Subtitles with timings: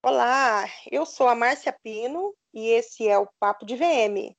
[0.00, 4.32] Olá, eu sou a Márcia Pino e esse é o Papo de VM.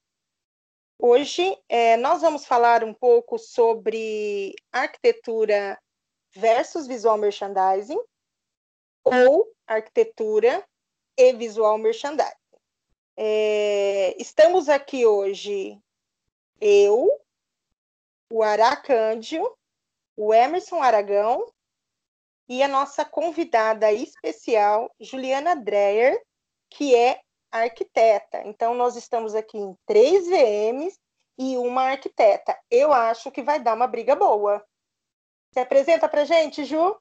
[0.97, 5.77] Hoje é, nós vamos falar um pouco sobre arquitetura
[6.31, 7.99] versus visual merchandising
[9.03, 10.65] ou arquitetura
[11.17, 12.31] e visual merchandising.
[13.17, 15.77] É, estamos aqui hoje
[16.61, 17.21] eu,
[18.31, 19.57] o Aracândio,
[20.15, 21.51] o Emerson Aragão
[22.49, 26.19] e a nossa convidada especial, Juliana Dreyer,
[26.67, 28.41] que é arquiteta.
[28.43, 30.99] Então, nós estamos aqui em três VMs
[31.37, 32.57] e uma arquiteta.
[32.69, 34.65] Eu acho que vai dar uma briga boa.
[35.53, 36.99] Se apresenta para gente, Ju?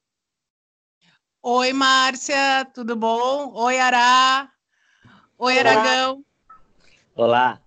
[1.41, 3.51] Oi, Márcia, tudo bom?
[3.53, 4.51] Oi, Ará.
[5.35, 5.71] Oi, Olá.
[5.71, 6.25] Aragão.
[7.15, 7.61] Olá.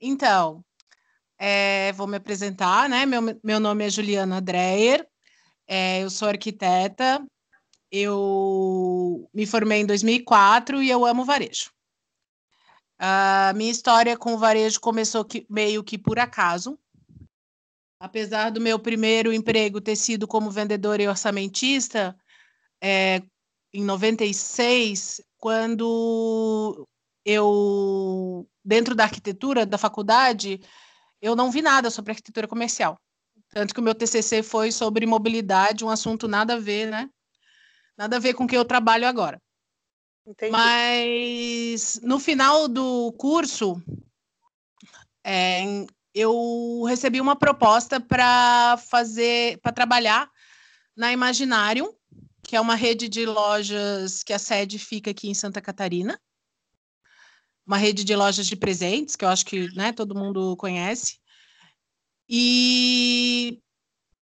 [0.00, 0.64] Então,
[1.36, 3.04] é, vou me apresentar, né?
[3.06, 5.09] Meu, meu nome é Juliana Dreyer,
[5.70, 7.24] é, eu sou arquiteta,
[7.92, 11.70] eu me formei em 2004 e eu amo varejo.
[12.98, 16.76] A minha história com o varejo começou que, meio que por acaso.
[18.00, 22.18] Apesar do meu primeiro emprego ter sido como vendedora e orçamentista,
[22.82, 23.22] é,
[23.72, 26.84] em 96, quando
[27.24, 30.60] eu, dentro da arquitetura da faculdade,
[31.22, 32.98] eu não vi nada sobre arquitetura comercial.
[33.50, 37.10] Tanto que o meu TCC foi sobre mobilidade, um assunto nada a ver, né?
[37.96, 39.40] Nada a ver com o que eu trabalho agora.
[40.26, 40.52] Entendi.
[40.52, 43.82] Mas no final do curso,
[45.24, 45.62] é,
[46.14, 50.30] eu recebi uma proposta para fazer, para trabalhar
[50.96, 51.92] na Imaginarium,
[52.42, 56.20] que é uma rede de lojas que a sede fica aqui em Santa Catarina.
[57.66, 61.19] Uma rede de lojas de presentes, que eu acho que né, todo mundo conhece.
[62.32, 63.60] E,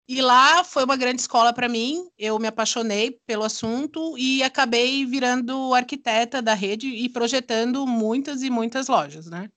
[0.08, 2.08] e lá foi uma grande escola para mim.
[2.18, 8.48] Eu me apaixonei pelo assunto e acabei virando arquiteta da rede e projetando muitas e
[8.48, 9.50] muitas lojas, né?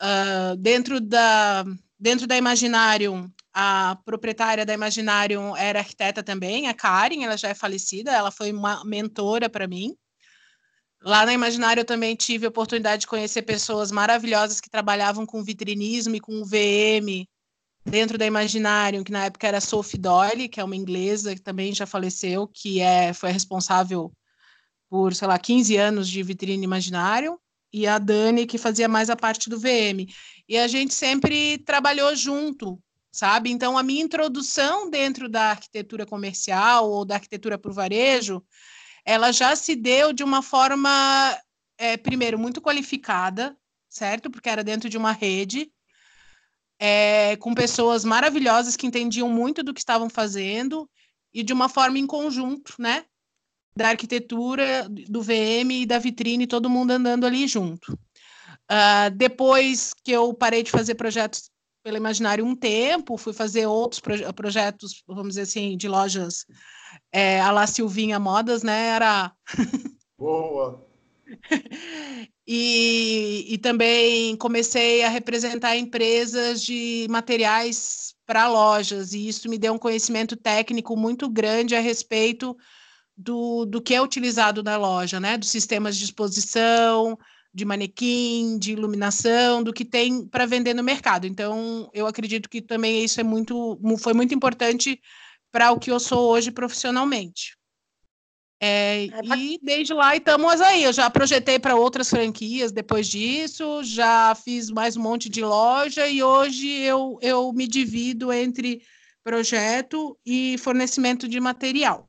[0.00, 1.64] Uh, dentro da
[1.98, 7.54] dentro da Imaginarium, a proprietária da Imaginarium era arquiteta também, a Karen, ela já é
[7.54, 9.94] falecida, ela foi uma mentora para mim.
[11.02, 15.42] Lá na Imaginário eu também tive a oportunidade de conhecer pessoas maravilhosas que trabalhavam com
[15.42, 17.26] vitrinismo e com VM
[17.84, 21.72] dentro da Imaginário, que na época era Sophie Doyle, que é uma inglesa que também
[21.74, 24.12] já faleceu, que é, foi responsável
[24.90, 27.40] por, sei lá, 15 anos de vitrine Imaginário,
[27.72, 30.06] e a Dani, que fazia mais a parte do VM.
[30.48, 32.78] E a gente sempre trabalhou junto,
[33.12, 33.50] sabe?
[33.50, 38.44] Então, a minha introdução dentro da arquitetura comercial ou da arquitetura para o varejo
[39.10, 41.36] ela já se deu de uma forma,
[41.76, 43.56] é, primeiro, muito qualificada,
[43.88, 44.30] certo?
[44.30, 45.68] Porque era dentro de uma rede,
[46.78, 50.88] é, com pessoas maravilhosas que entendiam muito do que estavam fazendo
[51.34, 53.04] e de uma forma em conjunto, né?
[53.74, 57.92] Da arquitetura, do VM e da vitrine, todo mundo andando ali junto.
[57.92, 61.50] Uh, depois que eu parei de fazer projetos
[61.82, 66.46] pelo Imaginário um tempo, fui fazer outros proje projetos, vamos dizer assim, de lojas
[67.12, 68.88] é, a La Silvinha Modas, né?
[68.88, 69.32] Era.
[70.18, 70.86] Boa!
[72.46, 79.72] e, e também comecei a representar empresas de materiais para lojas, e isso me deu
[79.72, 82.56] um conhecimento técnico muito grande a respeito
[83.16, 85.36] do, do que é utilizado na loja, né?
[85.36, 87.18] Dos sistemas de exposição,
[87.52, 91.26] de manequim, de iluminação, do que tem para vender no mercado.
[91.26, 95.00] Então, eu acredito que também isso é muito, foi muito importante
[95.50, 97.56] para o que eu sou hoje profissionalmente.
[98.62, 99.06] É,
[99.38, 100.84] e desde lá estamos aí.
[100.84, 106.06] Eu já projetei para outras franquias depois disso, já fiz mais um monte de loja
[106.06, 108.82] e hoje eu, eu me divido entre
[109.24, 112.06] projeto e fornecimento de material.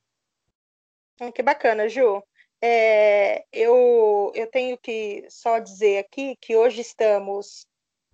[1.21, 2.21] Ah, que bacana, Ju.
[2.61, 7.65] É, eu, eu tenho que só dizer aqui que hoje estamos.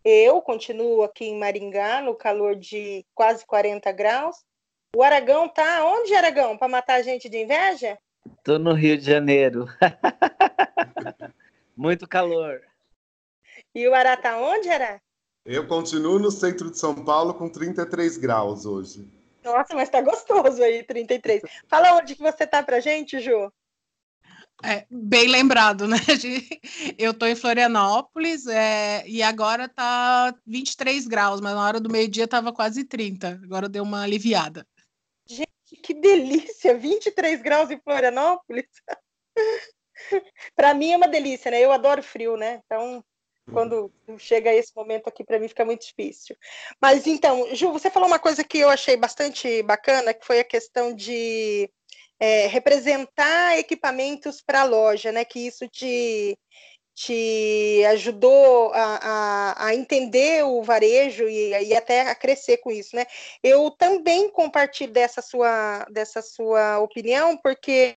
[0.03, 4.38] Eu continuo aqui em Maringá, no calor de quase 40 graus,
[4.95, 6.57] o Aragão tá onde, Aragão?
[6.57, 7.98] Para matar a gente de inveja?
[8.44, 9.68] Tô no Rio de Janeiro.
[11.75, 12.62] Muito calor.
[13.74, 15.00] E o Ará tá onde, Ará?
[15.45, 19.07] Eu continuo no centro de São Paulo com 33 graus hoje.
[19.44, 21.42] Nossa, mas tá gostoso aí, 33.
[21.68, 23.51] Fala onde que você tá pra gente, Ju.
[24.63, 25.98] É, bem lembrado, né?
[26.98, 32.28] Eu tô em Florianópolis é, e agora tá 23 graus, mas na hora do meio-dia
[32.28, 33.39] tava quase 30.
[33.44, 34.68] Agora deu uma aliviada.
[35.83, 36.77] Que delícia!
[36.77, 38.68] 23 graus em Florianópolis.
[40.56, 41.59] para mim é uma delícia, né?
[41.62, 42.62] Eu adoro frio, né?
[42.65, 43.03] Então,
[43.51, 46.35] quando chega esse momento aqui, para mim fica muito difícil.
[46.81, 50.44] Mas então, Ju, você falou uma coisa que eu achei bastante bacana, que foi a
[50.44, 51.69] questão de
[52.19, 55.24] é, representar equipamentos para a loja, né?
[55.24, 56.38] Que isso te,
[56.97, 62.95] te ajudou a, a, a entender o varejo e, e, até a crescer com isso,
[62.95, 63.05] né?
[63.44, 67.95] Eu também compartilho dessa sua, dessa sua opinião, porque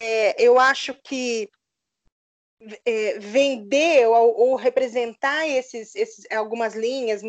[0.00, 1.50] é, eu acho que
[2.86, 7.20] é, vender ou, ou, representar esses, esses, algumas linhas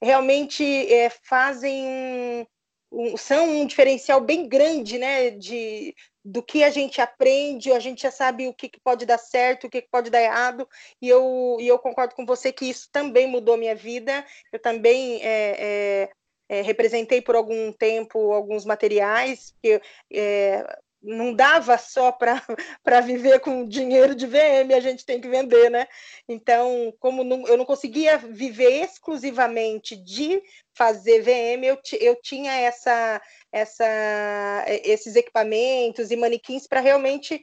[0.00, 2.46] realmente é, fazem um,
[2.92, 5.92] um, são um diferencial bem grande, né, de,
[6.24, 9.66] do que a gente aprende, a gente já sabe o que, que pode dar certo,
[9.66, 10.66] o que, que, pode dar errado,
[11.02, 15.20] e eu, e eu concordo com você que isso também mudou minha vida, eu também
[15.22, 16.10] é, é,
[16.48, 19.80] é, representei por algum tempo alguns materiais, que
[20.12, 20.64] é,
[21.04, 22.40] não dava só para
[23.04, 25.86] viver com dinheiro de VM, a gente tem que vender, né?
[26.26, 30.42] Então, como não, eu não conseguia viver exclusivamente de
[30.74, 33.20] fazer VM, eu, eu tinha essa,
[33.52, 37.42] essa, esses equipamentos e manequins para realmente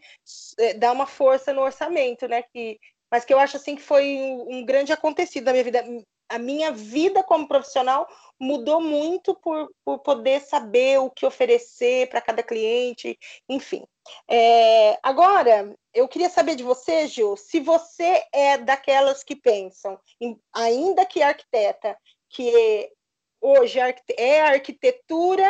[0.59, 2.43] é, dar uma força no orçamento, né?
[2.43, 2.79] Que,
[3.09, 5.85] mas que eu acho assim que foi um, um grande acontecido na minha vida.
[6.29, 8.07] A minha vida como profissional
[8.39, 13.19] mudou muito por, por poder saber o que oferecer para cada cliente,
[13.49, 13.85] enfim.
[14.29, 19.99] É, agora, eu queria saber de você, Gil, se você é daquelas que pensam,
[20.53, 21.97] ainda que arquiteta,
[22.29, 22.89] que
[23.41, 23.79] hoje
[24.17, 25.47] é arquitetura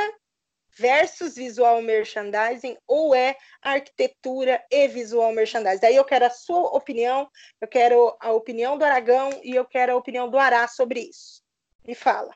[0.78, 5.82] versus visual merchandising ou é arquitetura e visual merchandising?
[5.82, 7.30] Daí eu quero a sua opinião,
[7.60, 11.42] eu quero a opinião do Aragão e eu quero a opinião do Ará sobre isso.
[11.86, 12.34] Me fala.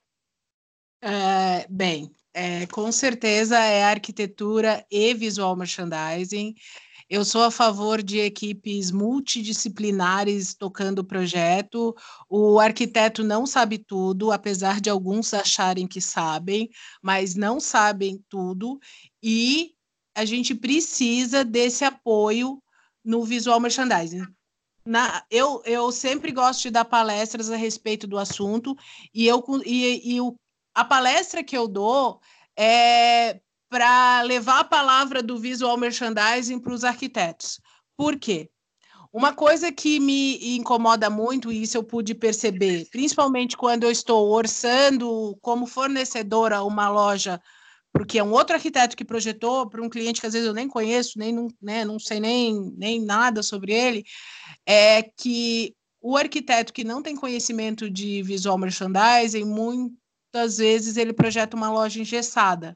[1.01, 6.55] É, bem, é, com certeza é arquitetura e visual merchandising.
[7.07, 11.95] Eu sou a favor de equipes multidisciplinares tocando o projeto.
[12.27, 16.69] O arquiteto não sabe tudo, apesar de alguns acharem que sabem,
[17.01, 18.79] mas não sabem tudo.
[19.21, 19.73] E
[20.15, 22.61] a gente precisa desse apoio
[23.03, 24.25] no visual merchandising.
[24.83, 28.75] Na, eu, eu sempre gosto de dar palestras a respeito do assunto
[29.13, 30.35] e, eu, e, e o
[30.75, 32.19] a palestra que eu dou
[32.57, 33.39] é
[33.75, 37.59] para levar a palavra do visual merchandising para os arquitetos.
[37.97, 38.49] Por quê?
[39.11, 44.31] Uma coisa que me incomoda muito, e isso eu pude perceber, principalmente quando eu estou
[44.31, 47.41] orçando como fornecedora uma loja,
[47.91, 50.69] porque é um outro arquiteto que projetou para um cliente que às vezes eu nem
[50.69, 54.05] conheço, nem não, né, não sei nem, nem nada sobre ele,
[54.65, 61.57] é que o arquiteto que não tem conhecimento de visual merchandising, muitas vezes ele projeta
[61.57, 62.73] uma loja engessada,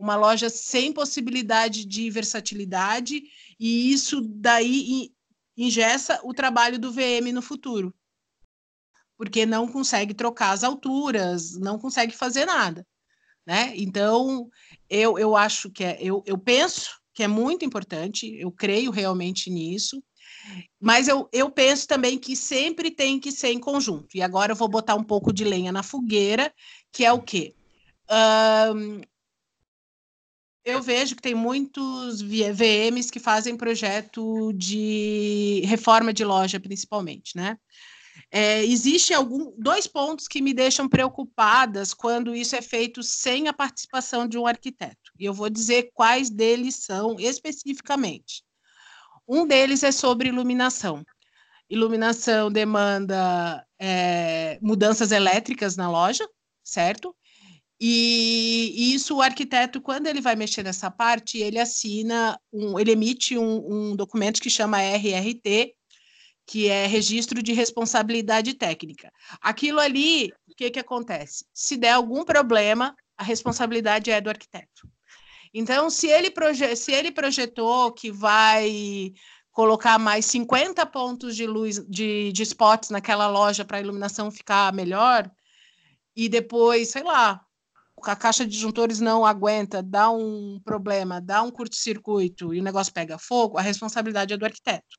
[0.00, 3.22] uma loja sem possibilidade de versatilidade,
[3.58, 5.12] e isso daí
[5.56, 7.94] ingessa o trabalho do VM no futuro.
[9.16, 12.86] Porque não consegue trocar as alturas, não consegue fazer nada.
[13.46, 13.74] Né?
[13.76, 14.48] Então,
[14.88, 19.50] eu, eu acho que é, eu, eu penso que é muito importante, eu creio realmente
[19.50, 20.02] nisso,
[20.80, 24.16] mas eu, eu penso também que sempre tem que ser em conjunto.
[24.16, 26.50] E agora eu vou botar um pouco de lenha na fogueira
[26.90, 27.54] que é o quê?
[28.10, 29.02] Um,
[30.64, 37.56] eu vejo que tem muitos VMs que fazem projeto de reforma de loja, principalmente, né?
[38.30, 43.52] É, existe algum dois pontos que me deixam preocupadas quando isso é feito sem a
[43.52, 45.10] participação de um arquiteto.
[45.18, 48.44] E eu vou dizer quais deles são especificamente.
[49.26, 51.04] Um deles é sobre iluminação.
[51.68, 56.28] Iluminação demanda é, mudanças elétricas na loja,
[56.62, 57.14] certo?
[57.80, 63.38] E, isso o arquiteto, quando ele vai mexer nessa parte, ele assina, um, ele emite
[63.38, 65.74] um, um documento que chama RRT,
[66.46, 69.10] que é Registro de Responsabilidade Técnica.
[69.40, 71.46] Aquilo ali, o que, que acontece?
[71.54, 74.88] Se der algum problema, a responsabilidade é do arquiteto.
[75.54, 79.12] Então, se ele, proje se ele projetou que vai
[79.52, 84.72] colocar mais 50 pontos de luz, de, de spots naquela loja para a iluminação ficar
[84.72, 85.30] melhor,
[86.14, 87.40] e depois, sei lá,
[88.04, 92.92] a caixa de disjuntores não aguenta, dá um problema, dá um curto-circuito e o negócio
[92.92, 94.98] pega fogo, a responsabilidade é do arquiteto.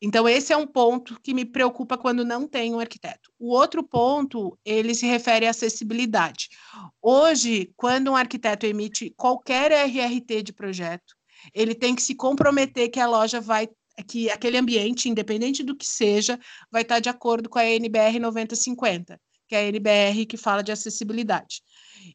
[0.00, 3.32] Então, esse é um ponto que me preocupa quando não tem um arquiteto.
[3.38, 6.48] O outro ponto, ele se refere à acessibilidade.
[7.00, 11.14] Hoje, quando um arquiteto emite qualquer RRT de projeto,
[11.54, 13.68] ele tem que se comprometer que a loja vai,
[14.06, 16.38] que aquele ambiente, independente do que seja,
[16.70, 20.72] vai estar de acordo com a NBR 9050 que é a NBR, que fala de
[20.72, 21.62] acessibilidade.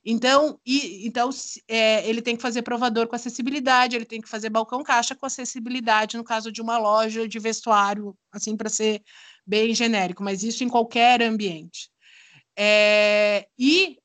[0.06, 1.30] Então, e, então
[1.68, 5.26] é, ele tem que fazer provador com acessibilidade, ele tem que fazer balcão caixa com
[5.26, 9.02] acessibilidade, no caso de uma loja de vestuário, assim, para ser
[9.46, 11.90] bem genérico, mas isso em qualquer ambiente.
[12.58, 13.98] É, e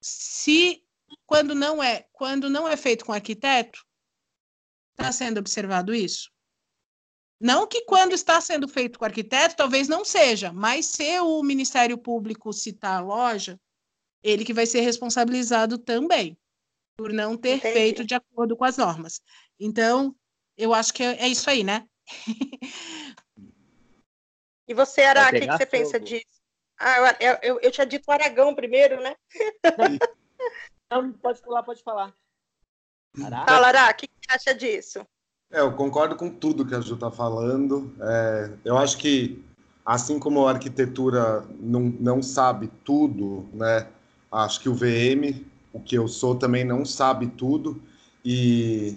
[0.00, 0.82] se
[1.26, 3.84] quando não é, quando não é feito com arquiteto,
[4.92, 6.30] está sendo observado isso?
[7.44, 11.98] Não que quando está sendo feito com arquiteto, talvez não seja, mas se o Ministério
[11.98, 13.60] Público citar a loja,
[14.22, 16.38] ele que vai ser responsabilizado também
[16.96, 17.74] por não ter Entendi.
[17.74, 19.20] feito de acordo com as normas.
[19.60, 20.16] Então,
[20.56, 21.86] eu acho que é, isso aí, né?
[24.66, 25.70] e você, Ara, o que, que, você fogo.
[25.70, 26.40] pensa disso?
[26.78, 29.14] Ah, eu, eu, eu, tinha dito Aragão primeiro, né?
[30.90, 32.16] não, pode falar, pode falar.
[33.46, 35.06] Fala, Ara, o que, que você acha disso?
[35.54, 37.94] É, eu concordo com tudo que a Ju está falando.
[38.00, 39.40] É, eu acho que,
[39.86, 43.86] assim como a arquitetura não, não sabe tudo, né?
[44.32, 47.80] Acho que o VM, o que eu sou, também não sabe tudo.
[48.24, 48.96] E,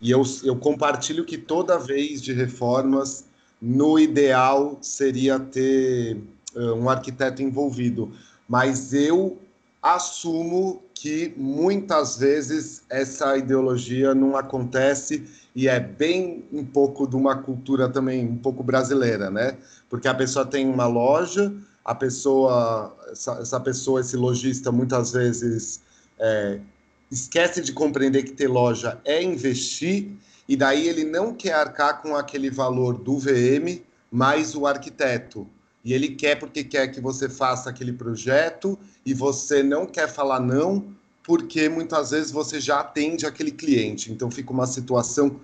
[0.00, 3.26] e eu, eu compartilho que toda vez de reformas,
[3.60, 6.16] no ideal seria ter
[6.56, 8.10] uh, um arquiteto envolvido.
[8.48, 9.36] Mas eu
[9.82, 15.24] assumo que muitas vezes essa ideologia não acontece
[15.54, 19.56] e é bem um pouco de uma cultura também um pouco brasileira, né?
[19.88, 25.80] Porque a pessoa tem uma loja, a pessoa, essa, essa pessoa, esse lojista, muitas vezes
[26.18, 26.58] é,
[27.12, 30.10] esquece de compreender que ter loja é investir
[30.48, 35.46] e daí ele não quer arcar com aquele valor do VM mais o arquiteto.
[35.84, 40.40] E ele quer porque quer que você faça aquele projeto e você não quer falar
[40.40, 44.10] não porque muitas vezes você já atende aquele cliente.
[44.10, 45.38] Então fica uma situação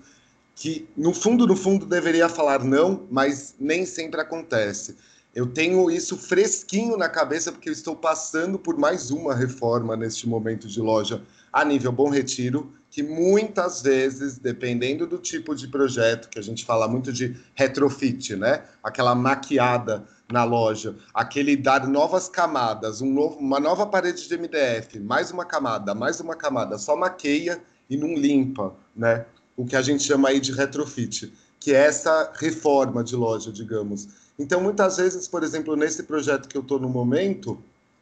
[0.55, 4.95] que, no fundo, no fundo, deveria falar não, mas nem sempre acontece.
[5.35, 10.27] Eu tenho isso fresquinho na cabeça porque eu estou passando por mais uma reforma neste
[10.27, 16.29] momento de loja a nível Bom Retiro, que muitas vezes, dependendo do tipo de projeto,
[16.29, 18.63] que a gente fala muito de retrofit, né?
[18.81, 24.99] Aquela maquiada na loja, aquele dar novas camadas, um novo, uma nova parede de MDF,
[24.99, 29.25] mais uma camada, mais uma camada, só maqueia e não limpa, né?
[29.55, 34.07] O que a gente chama aí de retrofit, que é essa reforma de loja, digamos.
[34.37, 37.57] Então, muitas vezes, por exemplo, nesse projeto que eu estou no momento,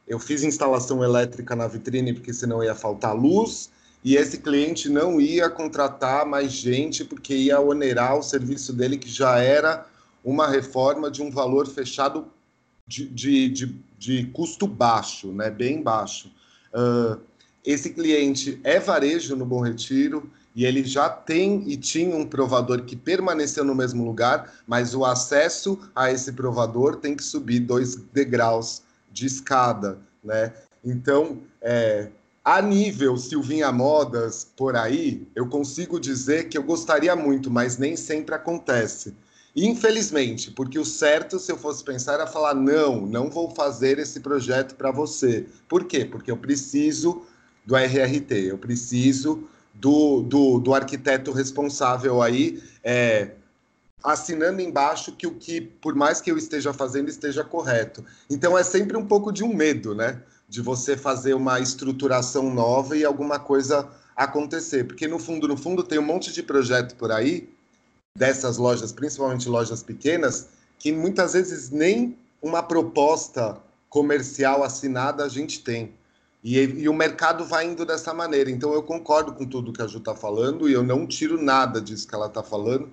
[0.08, 3.70] eu fiz instalação elétrica na vitrine porque senão ia faltar luz
[4.04, 9.10] e esse cliente não ia contratar mais gente porque ia onerar o serviço dele que
[9.10, 9.86] já era
[10.24, 12.28] uma reforma de um valor fechado
[12.88, 16.32] de, de, de, de custo baixo, né, bem baixo.
[16.74, 17.20] Uh,
[17.66, 22.84] esse cliente é varejo no Bom Retiro e ele já tem e tinha um provador
[22.84, 27.96] que permaneceu no mesmo lugar, mas o acesso a esse provador tem que subir dois
[27.96, 30.54] degraus de escada, né?
[30.84, 32.10] Então, é,
[32.44, 37.96] a nível Silvinha Modas por aí, eu consigo dizer que eu gostaria muito, mas nem
[37.96, 39.16] sempre acontece.
[39.56, 44.20] Infelizmente, porque o certo, se eu fosse pensar, era falar: não, não vou fazer esse
[44.20, 45.46] projeto para você.
[45.68, 46.06] Por quê?
[46.06, 47.24] Porque eu preciso
[47.64, 53.32] do RRT, eu preciso do, do, do arquiteto responsável aí, é,
[54.04, 58.04] assinando embaixo que o que, por mais que eu esteja fazendo, esteja correto.
[58.30, 60.22] Então é sempre um pouco de um medo, né?
[60.50, 64.86] De você fazer uma estruturação nova e alguma coisa acontecer.
[64.86, 67.50] Porque no fundo, no fundo, tem um monte de projeto por aí
[68.16, 73.58] dessas lojas, principalmente lojas pequenas, que muitas vezes nem uma proposta
[73.90, 75.94] comercial assinada a gente tem.
[76.44, 78.52] E, e, o mercado vai indo dessa maneira.
[78.52, 81.82] Então eu concordo com tudo que a Ju está falando e eu não tiro nada
[81.82, 82.90] disso que ela está falando,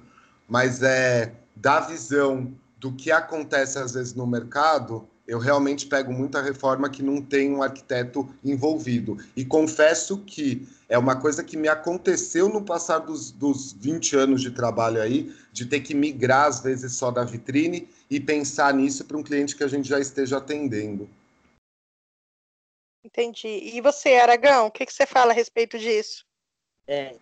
[0.49, 6.43] mas é da visão do que acontece às vezes no mercado, eu realmente pego muita
[6.43, 9.17] reforma que não tem um arquiteto envolvido.
[9.37, 14.43] E confesso que é uma coisa que me aconteceu no passar dos, dos 20 anos
[14.43, 19.05] de trabalho aí, de ter que migrar, às vezes, só da vitrine e pensar nisso
[19.05, 21.09] para um cliente que a gente já esteja atendendo.
[23.05, 23.71] Entendi.
[23.73, 26.27] E você, Aragão, o que, que você fala a respeito disso?
[26.89, 27.15] É,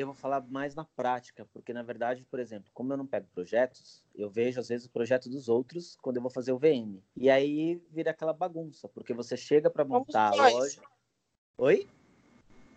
[0.00, 3.26] eu vou falar mais na prática, porque na verdade, por exemplo, como eu não pego
[3.34, 7.02] projetos, eu vejo às vezes o projeto dos outros quando eu vou fazer o VM.
[7.16, 10.80] E aí vira aquela bagunça, porque você chega para montar a loja.
[11.58, 11.88] Oi?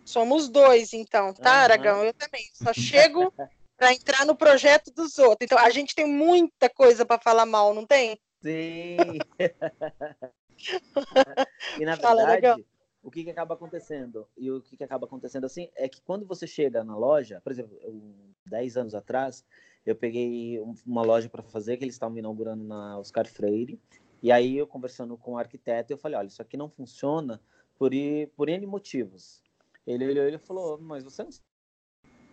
[0.04, 1.52] Somos dois, então, tá.
[1.62, 2.04] Aragão?
[2.04, 2.44] Eu também.
[2.54, 3.32] Só chego
[3.78, 5.44] para entrar no projeto dos outros.
[5.46, 8.18] Então, a gente tem muita coisa para falar mal, não tem?
[8.42, 8.96] Sim.
[11.80, 12.64] e na Fala, verdade,
[13.02, 14.26] o que, que acaba acontecendo?
[14.36, 17.50] E o que, que acaba acontecendo assim é que quando você chega na loja, por
[17.50, 18.00] exemplo, eu,
[18.46, 19.44] 10 anos atrás,
[19.84, 23.80] eu peguei uma loja para fazer que eles estavam inaugurando na Oscar Freire.
[24.22, 27.40] E aí eu conversando com o arquiteto, eu falei, olha, isso aqui não funciona
[27.76, 27.90] por,
[28.36, 29.42] por N motivos.
[29.84, 31.30] Ele olhou e falou, mas você não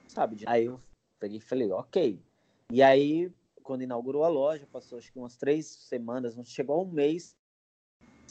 [0.07, 0.35] sabe.
[0.35, 0.47] De...
[0.47, 0.79] Aí eu
[1.19, 2.21] peguei e falei, ok.
[2.71, 3.31] E aí,
[3.63, 7.35] quando inaugurou a loja, passou acho que umas três semanas, não chegou a um mês,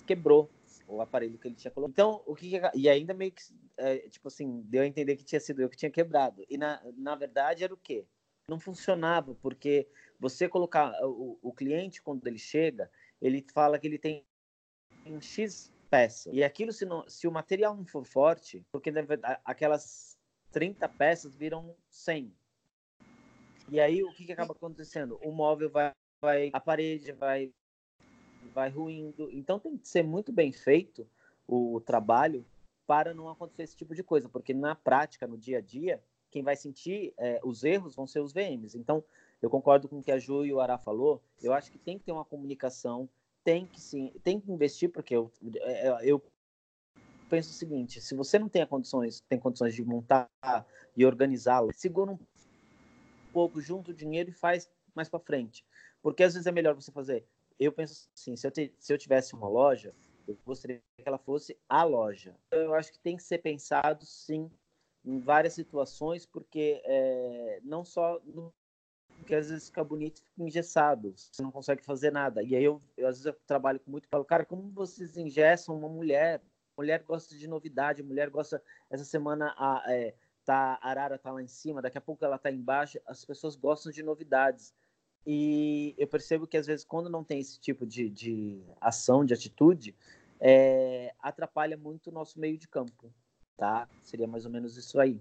[0.06, 0.48] quebrou.
[0.88, 1.92] O aparelho que ele tinha colocado.
[1.92, 3.42] Então, o que, e ainda meio que
[3.76, 6.44] é, tipo assim, deu a entender que tinha sido eu que tinha quebrado.
[6.48, 8.06] E na, na verdade era o quê?
[8.48, 9.86] Não funcionava, porque
[10.18, 12.90] você colocar o, o cliente quando ele chega,
[13.20, 14.24] ele fala que ele tem
[15.06, 16.30] um X peça.
[16.32, 18.90] E aquilo se não, se o material não for forte, porque
[19.44, 20.16] aquelas
[20.50, 22.32] 30 peças viram 100.
[23.70, 25.18] E aí o que, que acaba acontecendo?
[25.22, 25.92] O móvel vai,
[26.22, 27.52] vai a parede vai
[28.54, 29.30] vai ruindo.
[29.32, 31.06] Então tem que ser muito bem feito
[31.46, 32.44] o trabalho
[32.86, 36.42] para não acontecer esse tipo de coisa, porque na prática, no dia a dia, quem
[36.42, 38.76] vai sentir é, os erros vão ser os VMs.
[38.76, 39.04] Então,
[39.40, 41.22] eu concordo com o que a Ju e o Ará falou.
[41.42, 43.08] Eu acho que tem que ter uma comunicação,
[43.44, 45.30] tem que sim, tem que investir, porque eu,
[45.60, 46.22] é, é, eu
[47.28, 50.28] penso o seguinte: se você não tem condições, tem condições de montar
[50.96, 52.18] e organizá-lo, segura um
[53.32, 55.64] pouco, junta o dinheiro e faz mais para frente,
[56.02, 57.24] porque às vezes é melhor você fazer
[57.58, 59.94] eu penso assim, se eu, te, se eu tivesse uma loja,
[60.26, 62.36] eu gostaria que ela fosse a loja.
[62.50, 64.50] Eu acho que tem que ser pensado, sim,
[65.04, 68.52] em várias situações, porque é, não só no,
[69.18, 72.42] porque às vezes fica bonito e fica engessado, você não consegue fazer nada.
[72.42, 75.16] E aí eu, eu às vezes eu trabalho com muito e falo, cara, como vocês
[75.16, 76.40] engessam uma mulher?
[76.76, 78.62] Mulher gosta de novidade, mulher gosta.
[78.88, 82.38] Essa semana a, é, tá, a Arara tá lá em cima, daqui a pouco ela
[82.38, 82.98] tá embaixo.
[83.06, 84.72] As pessoas gostam de novidades.
[85.26, 89.34] E eu percebo que às vezes quando não tem esse tipo de, de ação, de
[89.34, 89.94] atitude,
[90.40, 93.12] é, atrapalha muito o nosso meio de campo,
[93.56, 93.88] tá?
[94.02, 95.20] Seria mais ou menos isso aí.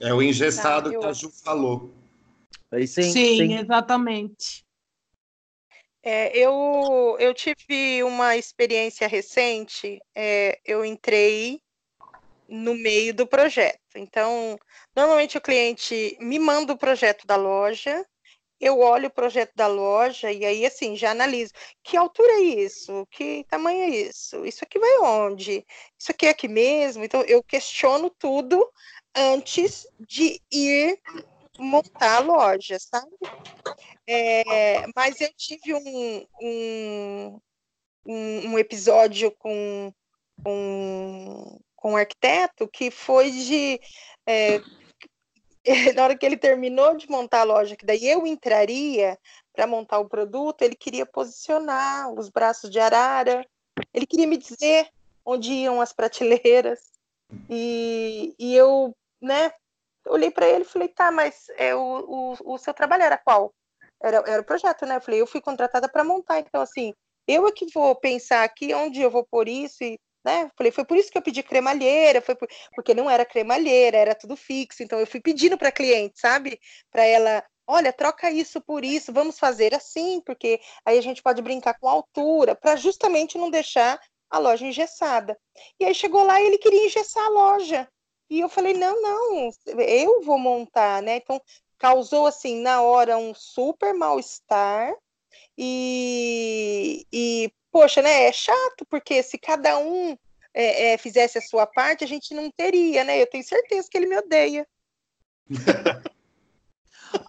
[0.00, 1.00] É o engessado tá, eu...
[1.00, 1.92] que a Ju falou.
[2.70, 4.64] Aí, sim, sim, sim, exatamente.
[6.02, 11.60] É, eu, eu tive uma experiência recente, é, eu entrei
[12.48, 13.78] no meio do projeto.
[13.94, 14.58] Então,
[14.96, 18.04] normalmente o cliente me manda o projeto da loja,
[18.60, 21.52] eu olho o projeto da loja e aí, assim, já analiso.
[21.82, 23.06] Que altura é isso?
[23.10, 24.44] Que tamanho é isso?
[24.44, 25.64] Isso aqui vai onde?
[25.98, 27.02] Isso aqui é aqui mesmo?
[27.02, 28.70] Então, eu questiono tudo
[29.16, 31.00] antes de ir
[31.58, 33.16] montar a loja, sabe?
[34.06, 37.40] É, mas eu tive um, um,
[38.04, 39.92] um episódio com,
[40.42, 43.80] com, com um arquiteto que foi de
[44.26, 44.60] é,
[45.94, 49.18] na hora que ele terminou de montar a loja, que daí eu entraria
[49.52, 53.46] para montar o produto, ele queria posicionar os braços de arara,
[53.92, 54.88] ele queria me dizer
[55.24, 56.90] onde iam as prateleiras,
[57.48, 59.52] e, e eu, né,
[60.06, 63.52] olhei para ele e falei, tá, mas é, o, o, o seu trabalho era qual?
[64.02, 64.96] Era, era o projeto, né?
[64.96, 66.94] Eu falei, eu fui contratada para montar, então, assim,
[67.26, 70.50] eu é que vou pensar aqui onde eu vou pôr isso e né?
[70.56, 72.48] Falei, foi por isso que eu pedi cremalheira, foi por...
[72.74, 74.82] porque não era cremalheira, era tudo fixo.
[74.82, 76.60] Então eu fui pedindo para cliente, sabe?
[76.90, 81.42] Para ela, olha, troca isso por isso, vamos fazer assim, porque aí a gente pode
[81.42, 85.38] brincar com altura, para justamente não deixar a loja engessada.
[85.78, 87.88] E aí chegou lá e ele queria engessar a loja.
[88.28, 91.16] E eu falei, não, não, eu vou montar, né?
[91.16, 91.40] Então
[91.78, 94.94] causou assim na hora um super mal-estar.
[95.62, 98.24] E, e poxa, né?
[98.24, 100.16] É chato, porque se cada um
[100.54, 103.20] é, é, fizesse a sua parte, a gente não teria, né?
[103.20, 104.66] Eu tenho certeza que ele me odeia.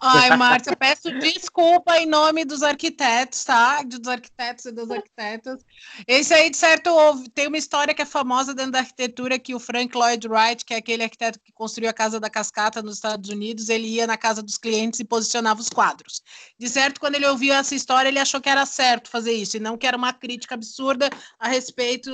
[0.04, 3.84] Ai, Márcia, peço desculpa em nome dos arquitetos, tá?
[3.84, 5.64] Dos arquitetos e das arquitetas.
[6.08, 6.90] Esse aí, de certo,
[7.32, 10.74] tem uma história que é famosa dentro da arquitetura, que o Frank Lloyd Wright, que
[10.74, 14.16] é aquele arquiteto que construiu a Casa da Cascata nos Estados Unidos, ele ia na
[14.16, 16.20] casa dos clientes e posicionava os quadros.
[16.58, 19.60] De certo, quando ele ouviu essa história, ele achou que era certo fazer isso, e
[19.60, 22.10] não que era uma crítica absurda a respeito,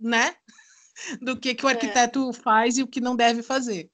[0.00, 0.34] né?
[1.22, 1.72] Do que, que o é.
[1.74, 2.32] arquiteto é.
[2.32, 3.88] faz e o que não deve fazer.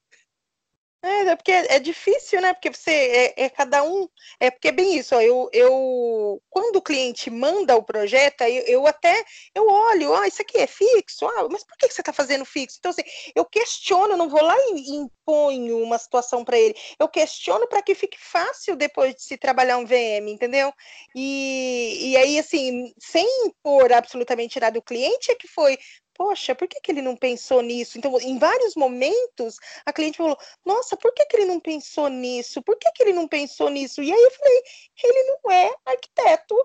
[1.07, 2.53] É, é porque é, é, difícil, né?
[2.53, 4.07] Porque você é, é, cada um.
[4.39, 5.15] É porque é bem isso.
[5.15, 9.23] Ó, eu, eu quando o cliente manda o projeto, eu, eu até
[9.55, 12.77] eu olho, ah, isso aqui é fixo, ah, mas por que você está fazendo fixo?
[12.79, 13.03] Então, assim,
[13.35, 16.75] eu questiono, não vou lá e imponho uma situação para ele.
[16.99, 20.73] Eu questiono para que fique fácil depois de se trabalhar um VM, entendeu?
[21.15, 25.77] E, e aí, assim, sem impor absolutamente nada, o cliente é que foi
[26.17, 27.97] poxa, por que, que ele não pensou nisso?
[27.97, 32.61] Então, em vários momentos, a cliente falou, nossa, por que, que ele não pensou nisso?
[32.63, 34.01] Por que, que ele não pensou nisso?
[34.01, 34.63] E aí eu falei,
[35.03, 36.55] ele não é arquiteto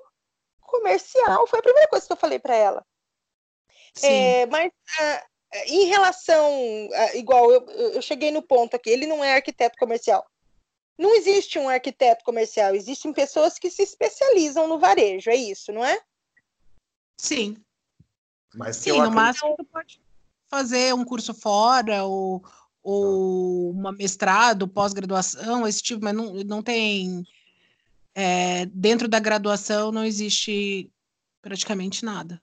[0.61, 1.47] comercial.
[1.47, 2.87] Foi a primeira coisa que eu falei para ela.
[4.03, 5.27] É, mas uh,
[5.67, 6.51] em relação,
[6.87, 10.27] uh, igual eu, eu cheguei no ponto aqui, ele não é arquiteto comercial.
[10.97, 15.85] Não existe um arquiteto comercial, existem pessoas que se especializam no varejo, é isso, não
[15.85, 16.01] é?
[17.19, 17.63] Sim.
[18.55, 20.01] Mas Sim, no máximo tu pode
[20.49, 22.45] fazer um curso fora ou,
[22.83, 27.27] ou uma mestrado, pós-graduação, esse tipo, mas não, não tem.
[28.15, 30.91] É, dentro da graduação não existe
[31.41, 32.41] praticamente nada.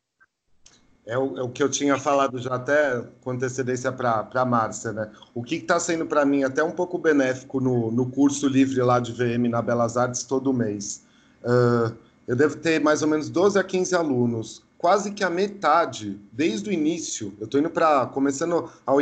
[1.06, 4.92] É o, é o, que eu tinha falado já até com antecedência para a Márcia,
[4.92, 5.12] né?
[5.34, 9.00] O que está sendo para mim até um pouco benéfico no, no curso livre lá
[9.00, 11.04] de VM na Belas Artes todo mês.
[11.44, 11.96] Uh,
[12.28, 16.70] eu devo ter mais ou menos 12 a 15 alunos, quase que a metade, desde
[16.70, 17.34] o início.
[17.38, 18.94] Eu estou indo para, começando a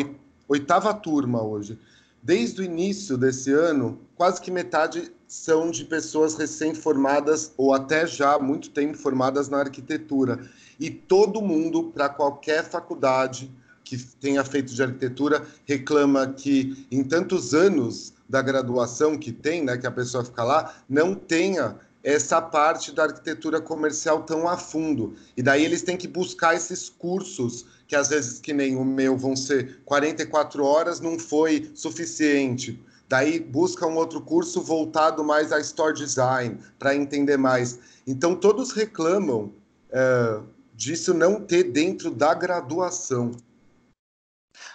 [0.49, 1.79] oitava turma hoje.
[2.21, 8.33] Desde o início desse ano, quase que metade são de pessoas recém-formadas ou até já
[8.33, 10.39] há muito tempo formadas na arquitetura
[10.79, 13.51] e todo mundo, para qualquer faculdade
[13.83, 19.77] que tenha feito de arquitetura, reclama que em tantos anos da graduação que tem, né,
[19.77, 25.15] que a pessoa fica lá, não tenha essa parte da arquitetura comercial tão a fundo.
[25.35, 29.17] E daí eles têm que buscar esses cursos, que às vezes, que nem o meu,
[29.17, 32.81] vão ser 44 horas, não foi suficiente.
[33.09, 37.79] Daí busca um outro curso voltado mais a store design, para entender mais.
[38.05, 39.53] Então todos reclamam
[39.89, 40.39] é,
[40.73, 43.31] disso não ter dentro da graduação.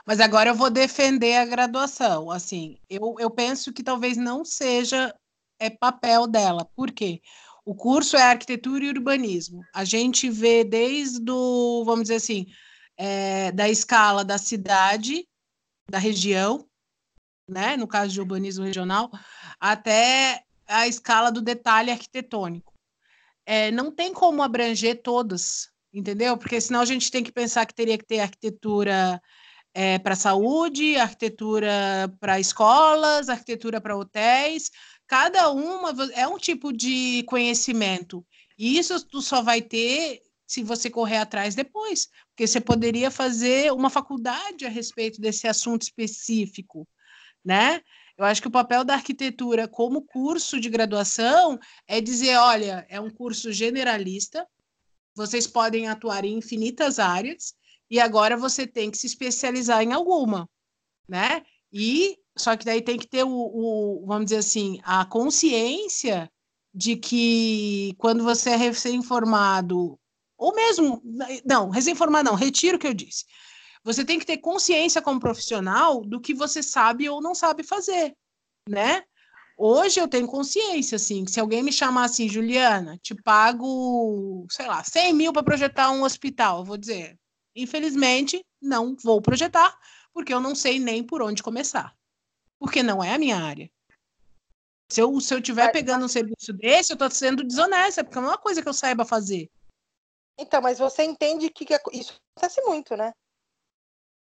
[0.06, 2.30] Mas agora eu vou defender a graduação.
[2.30, 5.14] Assim, eu, eu penso que talvez não seja
[5.64, 6.64] é papel dela.
[6.76, 7.20] Por quê?
[7.64, 9.62] O curso é arquitetura e urbanismo.
[9.72, 12.46] A gente vê desde o, vamos dizer assim,
[12.96, 15.28] é, da escala da cidade,
[15.88, 16.66] da região,
[17.48, 19.10] né, no caso de urbanismo regional,
[19.60, 22.72] até a escala do detalhe arquitetônico.
[23.44, 26.36] É, não tem como abranger todas entendeu?
[26.36, 29.20] Porque senão a gente tem que pensar que teria que ter arquitetura
[29.74, 34.70] é, para saúde, arquitetura para escolas, arquitetura para hotéis.
[35.12, 38.24] Cada uma é um tipo de conhecimento.
[38.56, 43.70] E isso tu só vai ter se você correr atrás depois, porque você poderia fazer
[43.74, 46.88] uma faculdade a respeito desse assunto específico,
[47.44, 47.82] né?
[48.16, 52.98] Eu acho que o papel da arquitetura como curso de graduação é dizer, olha, é
[52.98, 54.48] um curso generalista,
[55.14, 57.54] vocês podem atuar em infinitas áreas
[57.90, 60.48] e agora você tem que se especializar em alguma,
[61.06, 61.42] né?
[61.70, 66.30] E só que daí tem que ter o, o vamos dizer assim, a consciência
[66.74, 69.98] de que quando você é recém-formado,
[70.38, 71.02] ou mesmo,
[71.44, 73.24] não, recém-formado não, retiro o que eu disse.
[73.84, 78.14] Você tem que ter consciência como profissional do que você sabe ou não sabe fazer,
[78.68, 79.04] né?
[79.58, 84.66] Hoje eu tenho consciência, assim, que se alguém me chamar assim, Juliana, te pago, sei
[84.66, 87.16] lá, 100 mil para projetar um hospital, eu vou dizer,
[87.54, 89.76] infelizmente, não vou projetar,
[90.14, 91.94] porque eu não sei nem por onde começar.
[92.62, 93.68] Porque não é a minha área.
[94.88, 98.28] Se eu, se eu tiver pegando um serviço desse, eu estou sendo desonesta, porque não
[98.28, 99.50] é uma coisa que eu saiba fazer.
[100.38, 103.12] Então, mas você entende que, que isso acontece muito, né?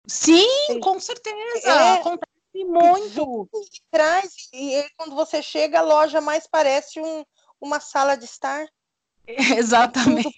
[0.08, 0.80] Sim, Sim.
[0.80, 1.68] com certeza.
[1.68, 3.48] É, acontece e muito.
[3.92, 7.24] Traz, e quando você chega, a loja mais parece um,
[7.60, 8.66] uma sala de estar.
[9.28, 10.34] Exatamente.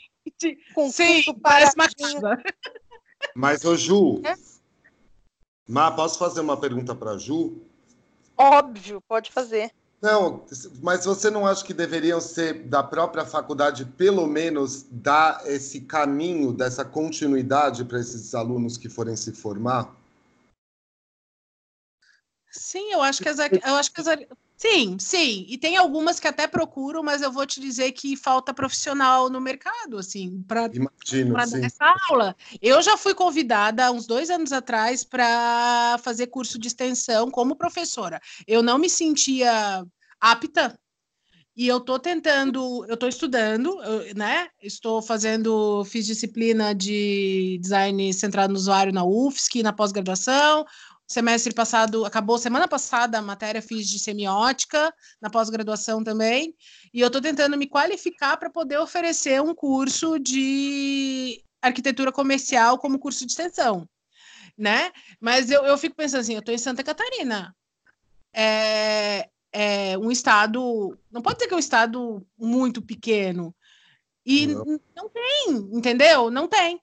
[0.75, 2.43] Com Sim, parece uma casa.
[3.35, 4.35] Mas, ô Ju, é?
[5.67, 7.65] Má, posso fazer uma pergunta para Ju?
[8.37, 9.73] Óbvio, pode fazer.
[10.01, 10.45] Não,
[10.83, 16.53] mas você não acha que deveriam ser da própria faculdade, pelo menos, dar esse caminho
[16.53, 19.95] dessa continuidade para esses alunos que forem se formar?
[22.51, 24.07] Sim, eu acho que as, eu acho que as,
[24.57, 28.55] sim, sim, e tem algumas que até procuram, mas eu vou te dizer que falta
[28.55, 32.35] profissional no mercado, assim, para dar essa aula.
[32.61, 38.21] Eu já fui convidada uns dois anos atrás para fazer curso de extensão como professora.
[38.47, 39.85] Eu não me sentia
[40.21, 40.79] apta
[41.57, 43.79] e eu estou tentando, eu estou estudando,
[44.15, 44.49] né?
[44.63, 50.67] Estou fazendo, fiz disciplina de design centrado no usuário na UFSC, na pós-graduação
[51.07, 56.55] semestre passado, acabou semana passada a matéria, fiz de semiótica, na pós-graduação também,
[56.93, 62.99] e eu estou tentando me qualificar para poder oferecer um curso de arquitetura comercial como
[62.99, 63.89] curso de extensão,
[64.59, 64.91] né?
[65.21, 67.55] Mas eu, eu fico pensando assim, eu estou em Santa Catarina,
[68.35, 73.55] é, é um estado, não pode dizer que é um estado muito pequeno,
[74.25, 76.33] e não, não tem, entendeu?
[76.33, 76.81] Não tem.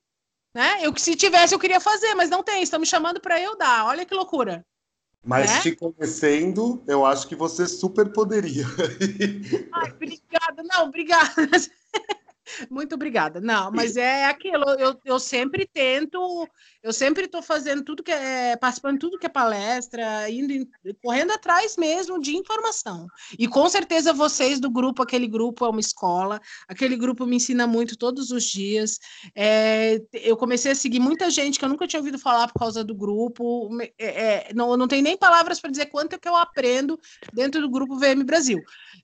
[0.54, 0.86] Né?
[0.86, 2.62] Eu que se tivesse eu queria fazer, mas não tem.
[2.62, 3.86] Estão me chamando para eu dar.
[3.86, 4.64] Olha que loucura.
[5.26, 5.62] Mas né?
[5.62, 8.66] te conhecendo, eu acho que você super poderia.
[9.72, 10.64] Ai, obrigada.
[10.64, 11.34] Não, obrigada.
[12.70, 13.40] Muito obrigada.
[13.40, 14.64] Não, mas é aquilo.
[14.80, 16.48] Eu, eu sempre tento,
[16.82, 20.68] eu sempre estou fazendo tudo que é, participando de tudo que é palestra, indo,
[21.02, 23.08] correndo atrás mesmo de informação.
[23.38, 27.66] E com certeza vocês do grupo, aquele grupo é uma escola, aquele grupo me ensina
[27.68, 29.00] muito todos os dias.
[29.36, 32.84] É, eu comecei a seguir muita gente que eu nunca tinha ouvido falar por causa
[32.84, 33.70] do grupo.
[33.98, 37.00] É, é não, não tem nem palavras para dizer quanto é que eu aprendo
[37.34, 38.60] dentro do grupo VM Brasil.